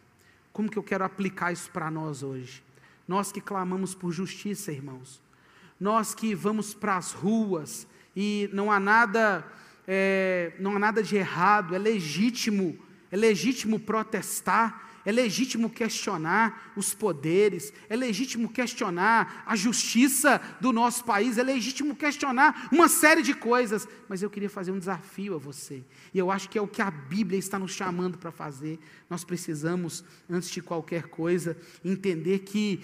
Como 0.53 0.71
que 0.71 0.79
eu 0.79 0.83
quero 0.83 1.05
aplicar 1.05 1.53
isso 1.53 1.71
para 1.71 1.91
nós 1.91 2.23
hoje? 2.23 2.63
Nós 3.07 3.33
que 3.33 3.41
clamamos 3.41 3.95
por 3.95 4.13
justiça, 4.13 4.73
irmãos. 4.73 5.21
Nós 5.79 6.15
que 6.15 6.35
vamos 6.35 6.75
para 6.75 6.97
as 6.97 7.13
ruas 7.13 7.87
e 8.15 8.49
não 8.53 8.71
há 8.71 8.79
nada, 8.79 9.45
é, 9.87 10.53
não 10.59 10.77
há 10.77 10.79
nada 10.79 11.03
de 11.03 11.17
errado, 11.17 11.75
é 11.75 11.79
legítimo, 11.79 12.79
é 13.11 13.17
legítimo 13.17 13.81
protestar, 13.81 14.92
é 15.05 15.13
legítimo 15.13 15.69
questionar 15.69 16.73
os 16.77 16.95
poderes, 16.95 17.73
é 17.89 17.97
legítimo 17.97 18.49
questionar 18.49 19.43
a 19.47 19.57
justiça 19.57 20.41
do 20.61 20.73
nosso 20.73 21.05
país, 21.05 21.39
é 21.39 21.43
legítimo 21.43 21.97
questionar 21.97 22.69
uma 22.73 22.89
série 22.89 23.23
de 23.23 23.35
coisas, 23.35 23.87
mas 24.09 24.23
eu 24.23 24.31
queria 24.31 24.51
fazer 24.51 24.71
um 24.73 24.79
desafio 24.79 25.35
a 25.35 25.39
você, 25.39 25.85
e 26.13 26.19
eu 26.19 26.31
acho 26.31 26.49
que 26.49 26.59
é 26.59 26.63
o 26.63 26.69
que 26.69 26.83
a 26.83 26.91
Bíblia 26.91 27.39
está 27.39 27.59
nos 27.59 27.73
chamando 27.73 28.19
para 28.19 28.31
fazer. 28.31 28.79
Nós 29.09 29.25
precisamos, 29.25 30.05
antes 30.29 30.51
de 30.51 30.63
qualquer 30.63 31.05
coisa, 31.05 31.57
entender 31.85 32.41
que 32.41 32.81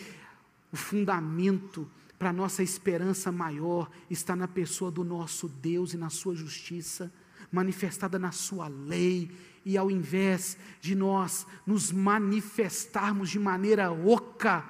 o 0.73 0.77
fundamento 0.77 1.91
para 2.19 2.33
nossa 2.33 2.63
esperança 2.63 3.31
maior 3.31 3.89
está 4.11 4.35
na 4.35 4.49
pessoa 4.49 4.91
do 4.91 5.05
nosso 5.05 5.49
Deus 5.49 5.95
e 5.95 5.97
na 5.97 6.11
sua 6.11 6.35
justiça, 6.35 7.13
manifestada 7.51 8.19
na 8.19 8.33
sua 8.33 8.69
lei, 8.69 9.31
e 9.69 9.77
ao 9.77 9.91
invés 9.91 10.57
de 10.81 10.95
nós 10.95 11.47
nos 11.67 11.93
manifestarmos 11.93 13.29
de 13.29 13.39
maneira 13.39 13.93
oca, 13.93 14.65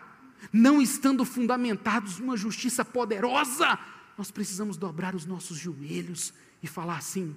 não 0.52 0.82
estando 0.82 1.24
fundamentados 1.24 2.18
numa 2.18 2.36
justiça 2.36 2.84
poderosa, 2.84 3.78
nós 4.16 4.32
precisamos 4.32 4.76
dobrar 4.76 5.14
os 5.14 5.24
nossos 5.24 5.56
joelhos 5.56 6.34
e 6.60 6.66
falar 6.66 6.96
assim: 6.96 7.36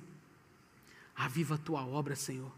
aviva 1.16 1.54
a 1.54 1.58
tua 1.60 1.86
obra, 1.86 2.16
Senhor. 2.16 2.52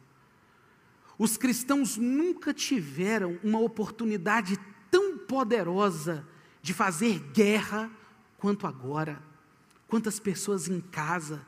Os 1.19 1.35
cristãos 1.35 1.97
nunca 1.97 2.53
tiveram 2.53 3.37
uma 3.43 3.59
oportunidade 3.59 4.57
tão 4.89 5.17
poderosa 5.17 6.25
de 6.61 6.73
fazer 6.73 7.19
guerra 7.33 7.91
quanto 8.37 8.65
agora. 8.65 9.21
Quantas 9.85 10.17
pessoas 10.17 10.69
em 10.69 10.79
casa, 10.79 11.45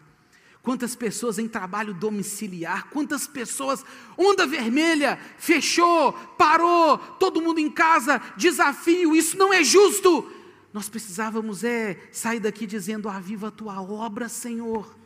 quantas 0.66 0.96
pessoas 0.96 1.38
em 1.38 1.48
trabalho 1.48 1.94
domiciliar, 1.94 2.90
quantas 2.90 3.28
pessoas, 3.28 3.86
onda 4.18 4.48
vermelha, 4.48 5.20
fechou, 5.38 6.12
parou, 6.38 6.98
todo 6.98 7.42
mundo 7.42 7.60
em 7.60 7.70
casa, 7.70 8.20
desafio, 8.36 9.16
isso 9.16 9.38
não 9.38 9.54
é 9.54 9.64
justo. 9.64 10.28
Nós 10.74 10.90
precisávamos 10.90 11.64
é 11.64 12.10
sair 12.12 12.40
daqui 12.40 12.66
dizendo: 12.66 13.08
"Aviva 13.08 13.50
a 13.50 13.52
tua 13.52 13.80
obra, 13.80 14.28
Senhor". 14.28 14.98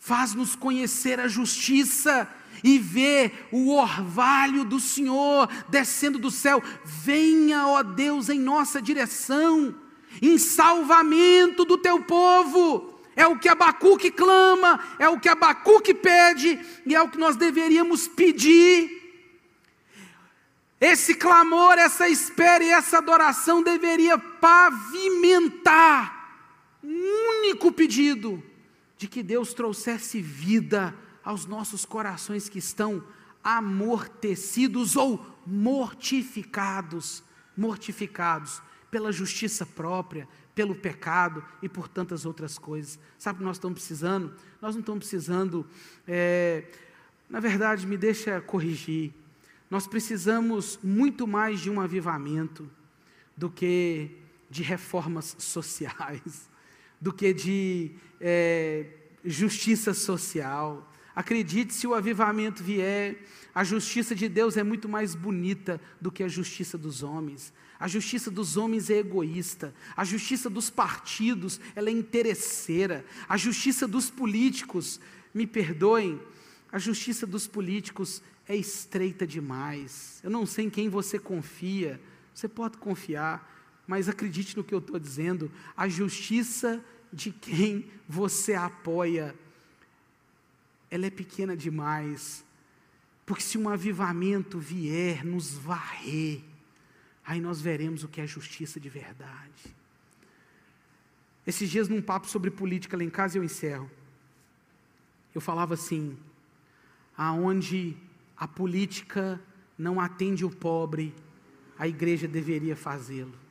Faz-nos 0.00 0.56
conhecer 0.56 1.20
a 1.20 1.28
justiça 1.28 2.28
e 2.62 2.76
ver 2.76 3.48
o 3.52 3.72
orvalho 3.72 4.64
do 4.64 4.80
Senhor 4.80 5.48
descendo 5.68 6.18
do 6.18 6.30
céu. 6.30 6.60
Venha, 6.84 7.68
ó 7.68 7.82
Deus, 7.84 8.28
em 8.28 8.38
nossa 8.38 8.82
direção, 8.82 9.74
em 10.20 10.36
salvamento 10.36 11.64
do 11.64 11.78
teu 11.78 12.02
povo. 12.02 12.95
É 13.16 13.26
o 13.26 13.38
que 13.38 13.48
Abacuque 13.48 14.10
clama, 14.10 14.78
é 14.98 15.08
o 15.08 15.18
que 15.18 15.28
Abacuque 15.28 15.94
pede, 15.94 16.60
e 16.84 16.94
é 16.94 17.00
o 17.00 17.08
que 17.08 17.16
nós 17.16 17.34
deveríamos 17.34 18.06
pedir. 18.06 18.90
Esse 20.78 21.14
clamor, 21.14 21.78
essa 21.78 22.06
espera 22.06 22.62
e 22.62 22.68
essa 22.68 22.98
adoração 22.98 23.62
deveria 23.62 24.18
pavimentar 24.18 26.14
um 26.84 27.38
único 27.40 27.72
pedido 27.72 28.42
de 28.98 29.08
que 29.08 29.22
Deus 29.22 29.54
trouxesse 29.54 30.20
vida 30.20 30.94
aos 31.24 31.46
nossos 31.46 31.86
corações 31.86 32.50
que 32.50 32.58
estão 32.58 33.02
amortecidos 33.42 34.94
ou 34.94 35.24
mortificados, 35.46 37.22
mortificados 37.56 38.60
pela 38.90 39.10
justiça 39.10 39.64
própria, 39.64 40.28
pelo 40.56 40.74
pecado 40.74 41.44
e 41.62 41.68
por 41.68 41.86
tantas 41.86 42.26
outras 42.26 42.58
coisas. 42.58 42.98
Sabe 43.16 43.36
o 43.36 43.38
que 43.38 43.44
nós 43.44 43.56
estamos 43.56 43.78
precisando? 43.78 44.34
Nós 44.60 44.74
não 44.74 44.80
estamos 44.80 45.06
precisando, 45.06 45.64
é, 46.08 46.64
na 47.30 47.38
verdade, 47.38 47.86
me 47.86 47.96
deixa 47.96 48.40
corrigir. 48.40 49.12
Nós 49.70 49.86
precisamos 49.86 50.80
muito 50.82 51.28
mais 51.28 51.60
de 51.60 51.70
um 51.70 51.80
avivamento 51.80 52.68
do 53.36 53.48
que 53.48 54.10
de 54.50 54.64
reformas 54.64 55.36
sociais 55.38 56.48
do 57.00 57.12
que 57.12 57.32
de 57.32 57.92
é, 58.20 58.86
justiça 59.24 59.92
social. 59.94 60.92
Acredite, 61.14 61.74
se 61.74 61.86
o 61.86 61.94
avivamento 61.94 62.62
vier, 62.62 63.22
a 63.54 63.64
justiça 63.64 64.14
de 64.14 64.28
Deus 64.28 64.56
é 64.56 64.62
muito 64.62 64.88
mais 64.88 65.14
bonita 65.14 65.80
do 66.00 66.10
que 66.10 66.22
a 66.22 66.28
justiça 66.28 66.76
dos 66.76 67.02
homens. 67.02 67.52
A 67.78 67.86
justiça 67.88 68.30
dos 68.30 68.56
homens 68.56 68.88
é 68.88 68.98
egoísta, 68.98 69.74
a 69.96 70.04
justiça 70.04 70.48
dos 70.48 70.70
partidos 70.70 71.60
ela 71.74 71.90
é 71.90 71.92
interesseira, 71.92 73.04
a 73.28 73.36
justiça 73.36 73.86
dos 73.86 74.10
políticos, 74.10 74.98
me 75.34 75.46
perdoem, 75.46 76.20
a 76.72 76.78
justiça 76.78 77.26
dos 77.26 77.46
políticos 77.46 78.22
é 78.48 78.56
estreita 78.56 79.26
demais. 79.26 80.20
Eu 80.22 80.30
não 80.30 80.46
sei 80.46 80.66
em 80.66 80.70
quem 80.70 80.88
você 80.88 81.18
confia, 81.18 82.00
você 82.32 82.48
pode 82.48 82.78
confiar, 82.78 83.52
mas 83.86 84.08
acredite 84.08 84.56
no 84.56 84.64
que 84.64 84.74
eu 84.74 84.78
estou 84.78 84.98
dizendo, 84.98 85.52
a 85.76 85.88
justiça 85.88 86.82
de 87.12 87.30
quem 87.30 87.90
você 88.08 88.54
apoia, 88.54 89.34
ela 90.90 91.06
é 91.06 91.10
pequena 91.10 91.56
demais, 91.56 92.44
porque 93.24 93.42
se 93.42 93.58
um 93.58 93.68
avivamento 93.68 94.58
vier 94.58 95.24
nos 95.24 95.52
varrer, 95.54 96.42
aí 97.26 97.40
nós 97.40 97.60
veremos 97.60 98.04
o 98.04 98.08
que 98.08 98.20
é 98.20 98.26
justiça 98.26 98.78
de 98.78 98.88
verdade. 98.88 99.74
Esses 101.46 101.68
dias, 101.68 101.88
num 101.88 102.02
papo 102.02 102.28
sobre 102.28 102.50
política 102.50 102.96
lá 102.96 103.04
em 103.04 103.10
casa, 103.10 103.38
eu 103.38 103.44
encerro. 103.44 103.90
Eu 105.34 105.40
falava 105.40 105.74
assim: 105.74 106.16
aonde 107.16 107.96
a 108.36 108.46
política 108.48 109.40
não 109.78 110.00
atende 110.00 110.44
o 110.44 110.50
pobre, 110.50 111.14
a 111.78 111.86
igreja 111.86 112.26
deveria 112.26 112.74
fazê-lo 112.74 113.46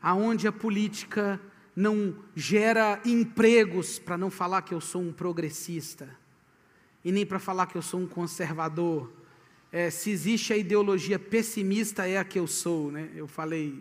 aonde 0.00 0.46
a 0.46 0.52
política 0.52 1.40
não 1.74 2.14
gera 2.34 3.00
empregos, 3.04 3.98
para 3.98 4.18
não 4.18 4.30
falar 4.30 4.62
que 4.62 4.74
eu 4.74 4.80
sou 4.80 5.02
um 5.02 5.12
progressista, 5.12 6.08
e 7.04 7.12
nem 7.12 7.24
para 7.24 7.38
falar 7.38 7.66
que 7.66 7.76
eu 7.76 7.82
sou 7.82 8.00
um 8.00 8.06
conservador. 8.06 9.12
É, 9.70 9.90
se 9.90 10.10
existe 10.10 10.52
a 10.52 10.56
ideologia 10.56 11.18
pessimista, 11.18 12.06
é 12.06 12.18
a 12.18 12.24
que 12.24 12.38
eu 12.38 12.46
sou, 12.46 12.90
né? 12.90 13.10
Eu 13.14 13.26
falei, 13.26 13.78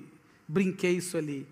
brinquei 0.47 0.97
isso 0.97 1.17
ali. 1.17 1.47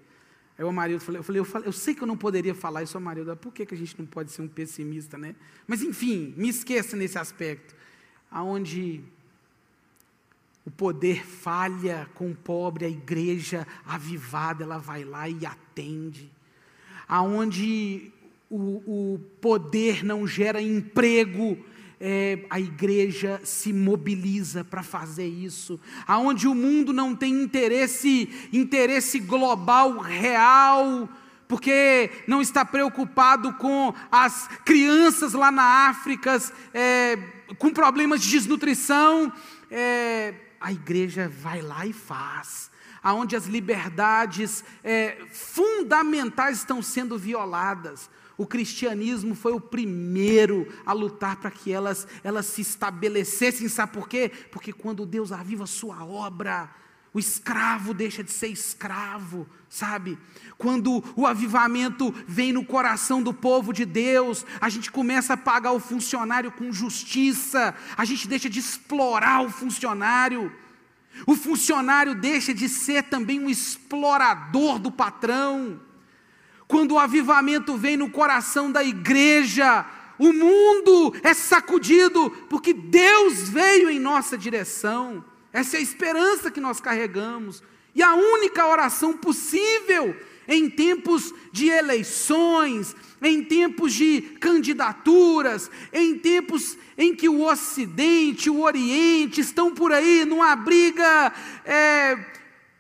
Aí 0.58 0.64
o 0.64 0.72
marido 0.72 1.00
falou, 1.00 1.20
eu 1.20 1.24
falei, 1.24 1.40
eu 1.40 1.46
falei, 1.46 1.68
eu 1.68 1.72
sei 1.74 1.94
que 1.94 2.02
eu 2.02 2.08
não 2.08 2.18
poderia 2.18 2.56
falar 2.56 2.84
isso 2.84 2.98
ao 2.98 3.04
marido, 3.04 3.36
por 3.38 3.54
que, 3.54 3.66
que 3.66 3.74
a 3.74 3.78
gente 3.78 3.96
não 3.98 4.06
pode 4.06 4.32
ser 4.32 4.42
um 4.42 4.48
pessimista, 4.48 5.18
né? 5.18 5.36
Mas 5.68 5.82
enfim, 5.82 6.34
me 6.38 6.50
esqueça 6.50 6.96
nesse 6.96 7.18
aspecto. 7.18 7.76
Aonde 8.32 9.02
o 10.66 10.72
poder 10.72 11.26
falha 11.26 12.10
com 12.16 12.32
o 12.32 12.36
pobre, 12.36 12.86
a 12.86 12.90
igreja 12.90 13.68
avivada, 13.86 14.64
ela 14.64 14.78
vai 14.78 15.04
lá 15.04 15.30
e 15.30 15.46
atende. 15.46 16.32
Aonde 17.08 18.12
o, 18.50 19.14
o 19.16 19.20
poder 19.40 20.04
não 20.04 20.26
gera 20.26 20.62
emprego, 20.62 21.58
é, 22.00 22.46
a 22.50 22.60
igreja 22.60 23.40
se 23.44 23.72
mobiliza 23.72 24.64
para 24.64 24.84
fazer 24.84 25.28
isso. 25.28 25.80
Aonde 26.08 26.48
o 26.48 26.56
mundo 26.56 26.92
não 26.92 27.16
tem 27.16 27.44
interesse, 27.44 28.30
interesse 28.52 29.20
global 29.20 30.00
real, 30.00 31.10
porque 31.48 32.10
não 32.28 32.42
está 32.42 32.66
preocupado 32.66 33.54
com 33.54 33.94
as 34.12 34.48
crianças 34.66 35.34
lá 35.34 35.52
na 35.52 35.88
África 35.90 36.42
é, 36.74 37.18
com 37.58 37.72
problemas 37.72 38.22
de 38.22 38.32
desnutrição, 38.32 39.32
é, 39.70 40.34
a 40.60 40.72
igreja 40.72 41.30
vai 41.30 41.62
lá 41.62 41.86
e 41.86 41.94
faz. 41.94 42.72
Aonde 43.04 43.36
as 43.36 43.46
liberdades 43.46 44.64
é, 44.84 45.18
fundamentais 45.32 46.58
estão 46.58 46.82
sendo 46.82 47.20
violadas. 47.20 48.10
O 48.38 48.46
cristianismo 48.46 49.34
foi 49.34 49.54
o 49.54 49.62
primeiro 49.62 50.68
a 50.86 50.94
lutar 50.94 51.38
para 51.38 51.52
que 51.52 51.72
elas, 51.72 52.08
elas 52.24 52.46
se 52.46 52.62
estabelecessem. 52.62 53.68
Sabe 53.70 53.94
por 53.94 54.10
quê? 54.10 54.32
Porque 54.52 54.74
quando 54.74 55.06
Deus 55.06 55.32
aviva 55.32 55.64
a 55.64 55.68
sua 55.68 56.04
obra, 56.04 56.70
o 57.16 57.20
escravo 57.20 57.94
deixa 57.94 58.22
de 58.22 58.30
ser 58.30 58.50
escravo, 58.50 59.48
sabe? 59.70 60.20
Quando 60.58 61.02
o 61.16 61.26
avivamento 61.26 62.14
vem 62.28 62.52
no 62.52 62.66
coração 62.66 63.24
do 63.24 63.34
povo 63.34 63.72
de 63.72 63.86
Deus, 63.86 64.46
a 64.60 64.68
gente 64.68 64.92
começa 64.92 65.34
a 65.34 65.38
pagar 65.38 65.72
o 65.72 65.80
funcionário 65.80 66.52
com 66.52 66.74
justiça, 66.74 67.74
a 67.96 68.04
gente 68.04 68.28
deixa 68.28 68.50
de 68.50 68.60
explorar 68.60 69.46
o 69.46 69.50
funcionário. 69.50 70.52
O 71.26 71.38
funcionário 71.38 72.14
deixa 72.14 72.54
de 72.54 72.68
ser 72.68 73.04
também 73.04 73.40
um 73.40 73.50
explorador 73.50 74.78
do 74.78 74.92
patrão. 74.92 75.80
Quando 76.68 76.94
o 76.94 77.00
avivamento 77.00 77.78
vem 77.78 77.96
no 77.96 78.10
coração 78.10 78.72
da 78.72 78.84
igreja, 78.84 79.86
o 80.18 80.32
mundo 80.32 81.14
é 81.24 81.34
sacudido, 81.34 82.30
porque 82.50 82.74
Deus 82.74 83.50
veio 83.50 83.90
em 83.90 84.00
nossa 84.00 84.38
direção. 84.38 85.24
Essa 85.52 85.78
é 85.78 85.80
a 85.80 85.84
esperança 85.84 86.50
que 86.50 86.60
nós 86.60 86.80
carregamos. 86.80 87.62
E 87.94 88.02
a 88.02 88.14
única 88.14 88.68
oração 88.68 89.14
possível 89.14 90.16
em 90.48 90.70
tempos 90.70 91.34
de 91.52 91.70
eleições, 91.70 92.96
em 93.22 93.44
tempos 93.44 93.94
de 93.94 94.22
candidaturas, 94.40 95.72
em 95.92 96.18
tempos 96.18 96.78
em 96.98 97.16
que 97.16 97.28
o 97.28 97.44
Ocidente, 97.44 98.50
o 98.50 98.62
Oriente 98.62 99.42
estão 99.42 99.74
por 99.74 99.92
aí 99.92 100.26
numa 100.26 100.56
briga, 100.56 101.34
é, 101.66 102.18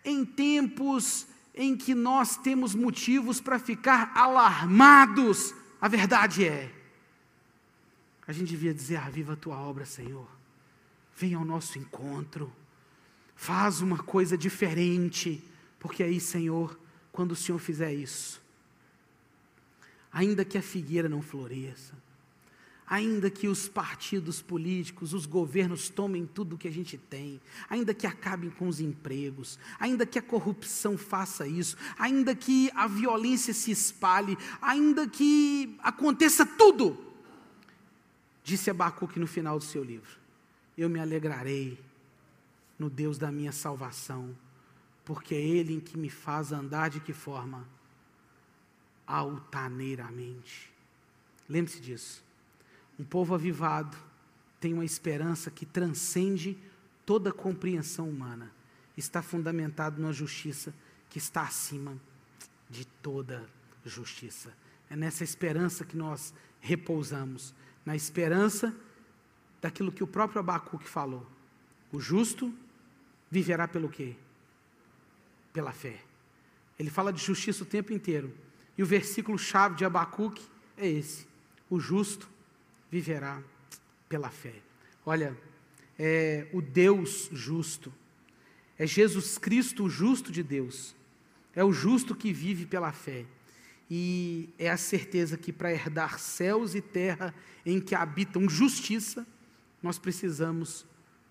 em 0.04 0.24
tempos 0.24 1.28
em 1.56 1.76
que 1.76 1.96
nós 1.96 2.36
temos 2.36 2.76
motivos 2.76 3.40
para 3.40 3.58
ficar 3.58 4.12
alarmados. 4.16 5.54
A 5.80 5.88
verdade 5.88 6.46
é, 6.46 6.72
a 8.28 8.34
gente 8.34 8.50
devia 8.50 8.74
dizer: 8.74 8.98
ah, 8.98 9.10
viva 9.10 9.34
a 9.34 9.38
tua 9.38 9.58
obra, 9.58 9.86
Senhor, 9.86 10.28
venha 11.16 11.38
ao 11.38 11.46
nosso 11.46 11.80
encontro. 11.80 12.52
Faz 13.36 13.82
uma 13.82 13.98
coisa 13.98 14.38
diferente, 14.38 15.44
porque 15.80 16.04
aí, 16.04 16.20
Senhor, 16.20 16.80
quando 17.12 17.32
o 17.34 17.36
Senhor 17.36 17.60
fizer 17.60 17.94
isso, 17.94 18.42
ainda 20.12 20.46
que 20.46 20.58
a 20.58 20.62
figueira 20.62 21.10
não 21.10 21.22
floresça, 21.22 21.94
ainda 22.88 23.30
que 23.30 23.48
os 23.48 23.68
partidos 23.68 24.42
políticos, 24.42 25.14
os 25.14 25.26
governos 25.26 25.90
tomem 25.90 26.26
tudo 26.26 26.58
que 26.58 26.68
a 26.68 26.72
gente 26.72 26.98
tem, 26.98 27.42
ainda 27.70 27.94
que 27.94 28.06
acabem 28.06 28.50
com 28.50 28.68
os 28.68 28.80
empregos, 28.80 29.58
ainda 29.80 30.06
que 30.06 30.20
a 30.20 30.22
corrupção 30.22 30.98
faça 30.98 31.48
isso, 31.48 31.76
ainda 31.98 32.36
que 32.36 32.70
a 32.76 32.88
violência 32.88 33.54
se 33.54 33.72
espalhe, 33.72 34.38
ainda 34.62 35.08
que 35.08 35.76
aconteça 35.82 36.46
tudo, 36.46 36.98
disse 38.44 38.70
Abacuque 38.70 39.20
no 39.20 39.28
final 39.28 39.58
do 39.58 39.66
seu 39.66 39.84
livro: 39.84 40.20
Eu 40.78 40.90
me 40.90 41.00
alegrarei 41.00 41.80
no 42.78 42.90
Deus 42.90 43.18
da 43.18 43.32
minha 43.32 43.52
salvação, 43.52 44.36
porque 45.04 45.34
é 45.34 45.42
Ele 45.42 45.74
em 45.74 45.80
que 45.80 45.98
me 45.98 46.10
faz 46.10 46.52
andar 46.52 46.90
de 46.90 47.00
que 47.00 47.14
forma? 47.14 47.68
Altaneiramente. 49.08 50.72
Lembre-se 51.48 51.80
disso. 51.80 52.25
Um 53.00 53.04
povo 53.04 53.34
avivado 53.34 53.98
tem 54.60 54.74
uma 54.74 54.86
esperança 54.86 55.52
que 55.52 55.66
transcende 55.66 56.58
toda 57.06 57.32
compreensão 57.32 58.10
humana. 58.10 58.52
Está 58.98 59.22
fundamentado 59.22 60.02
numa 60.02 60.14
justiça 60.14 60.74
que 61.10 61.18
está 61.18 61.42
acima 61.42 61.98
de 62.70 62.86
toda 62.86 63.48
justiça. 63.86 64.54
É 64.90 64.96
nessa 64.96 65.24
esperança 65.24 65.84
que 65.84 65.98
nós 65.98 66.34
repousamos, 66.60 67.54
na 67.86 67.96
esperança 67.96 68.76
daquilo 69.62 69.92
que 69.92 70.04
o 70.04 70.08
próprio 70.08 70.40
Abacuque 70.40 70.88
falou. 70.88 71.26
O 71.92 72.00
justo 72.00 72.54
viverá 73.30 73.68
pelo 73.68 73.90
quê? 73.90 74.16
Pela 75.54 75.72
fé. 75.72 76.02
Ele 76.78 76.90
fala 76.90 77.12
de 77.12 77.24
justiça 77.24 77.64
o 77.64 77.68
tempo 77.68 77.94
inteiro. 77.94 78.34
E 78.78 78.84
o 78.84 78.86
versículo 78.86 79.38
chave 79.38 79.76
de 79.76 79.86
Abacuque 79.86 80.46
é 80.78 80.88
esse: 80.88 81.28
o 81.70 81.80
justo 81.80 82.30
viverá 82.92 83.42
pela 84.08 84.30
fé. 84.30 84.56
Olha, 85.06 85.36
é 85.98 86.48
o 86.54 86.62
Deus 86.62 87.30
justo, 87.32 87.94
é 88.78 88.86
Jesus 88.86 89.38
Cristo, 89.38 89.86
o 89.86 89.90
justo 89.90 90.32
de 90.32 90.44
Deus, 90.44 90.96
é 91.56 91.64
o 91.64 91.72
justo 91.72 92.16
que 92.16 92.34
vive 92.34 92.66
pela 92.66 92.92
fé. 92.92 93.26
E 93.90 94.50
é 94.58 94.70
a 94.70 94.78
certeza 94.78 95.38
que 95.38 95.54
para 95.54 95.72
herdar 95.72 96.20
céus 96.20 96.74
e 96.74 96.82
terra 96.82 97.34
em 97.66 97.80
que 97.80 97.94
habitam 97.94 98.50
justiça, 98.50 99.26
nós 99.82 100.00
precisamos 100.00 100.86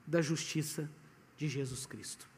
da 0.07 0.23
justiça 0.23 0.89
de 1.37 1.49
Jesus 1.49 1.85
Cristo. 1.85 2.34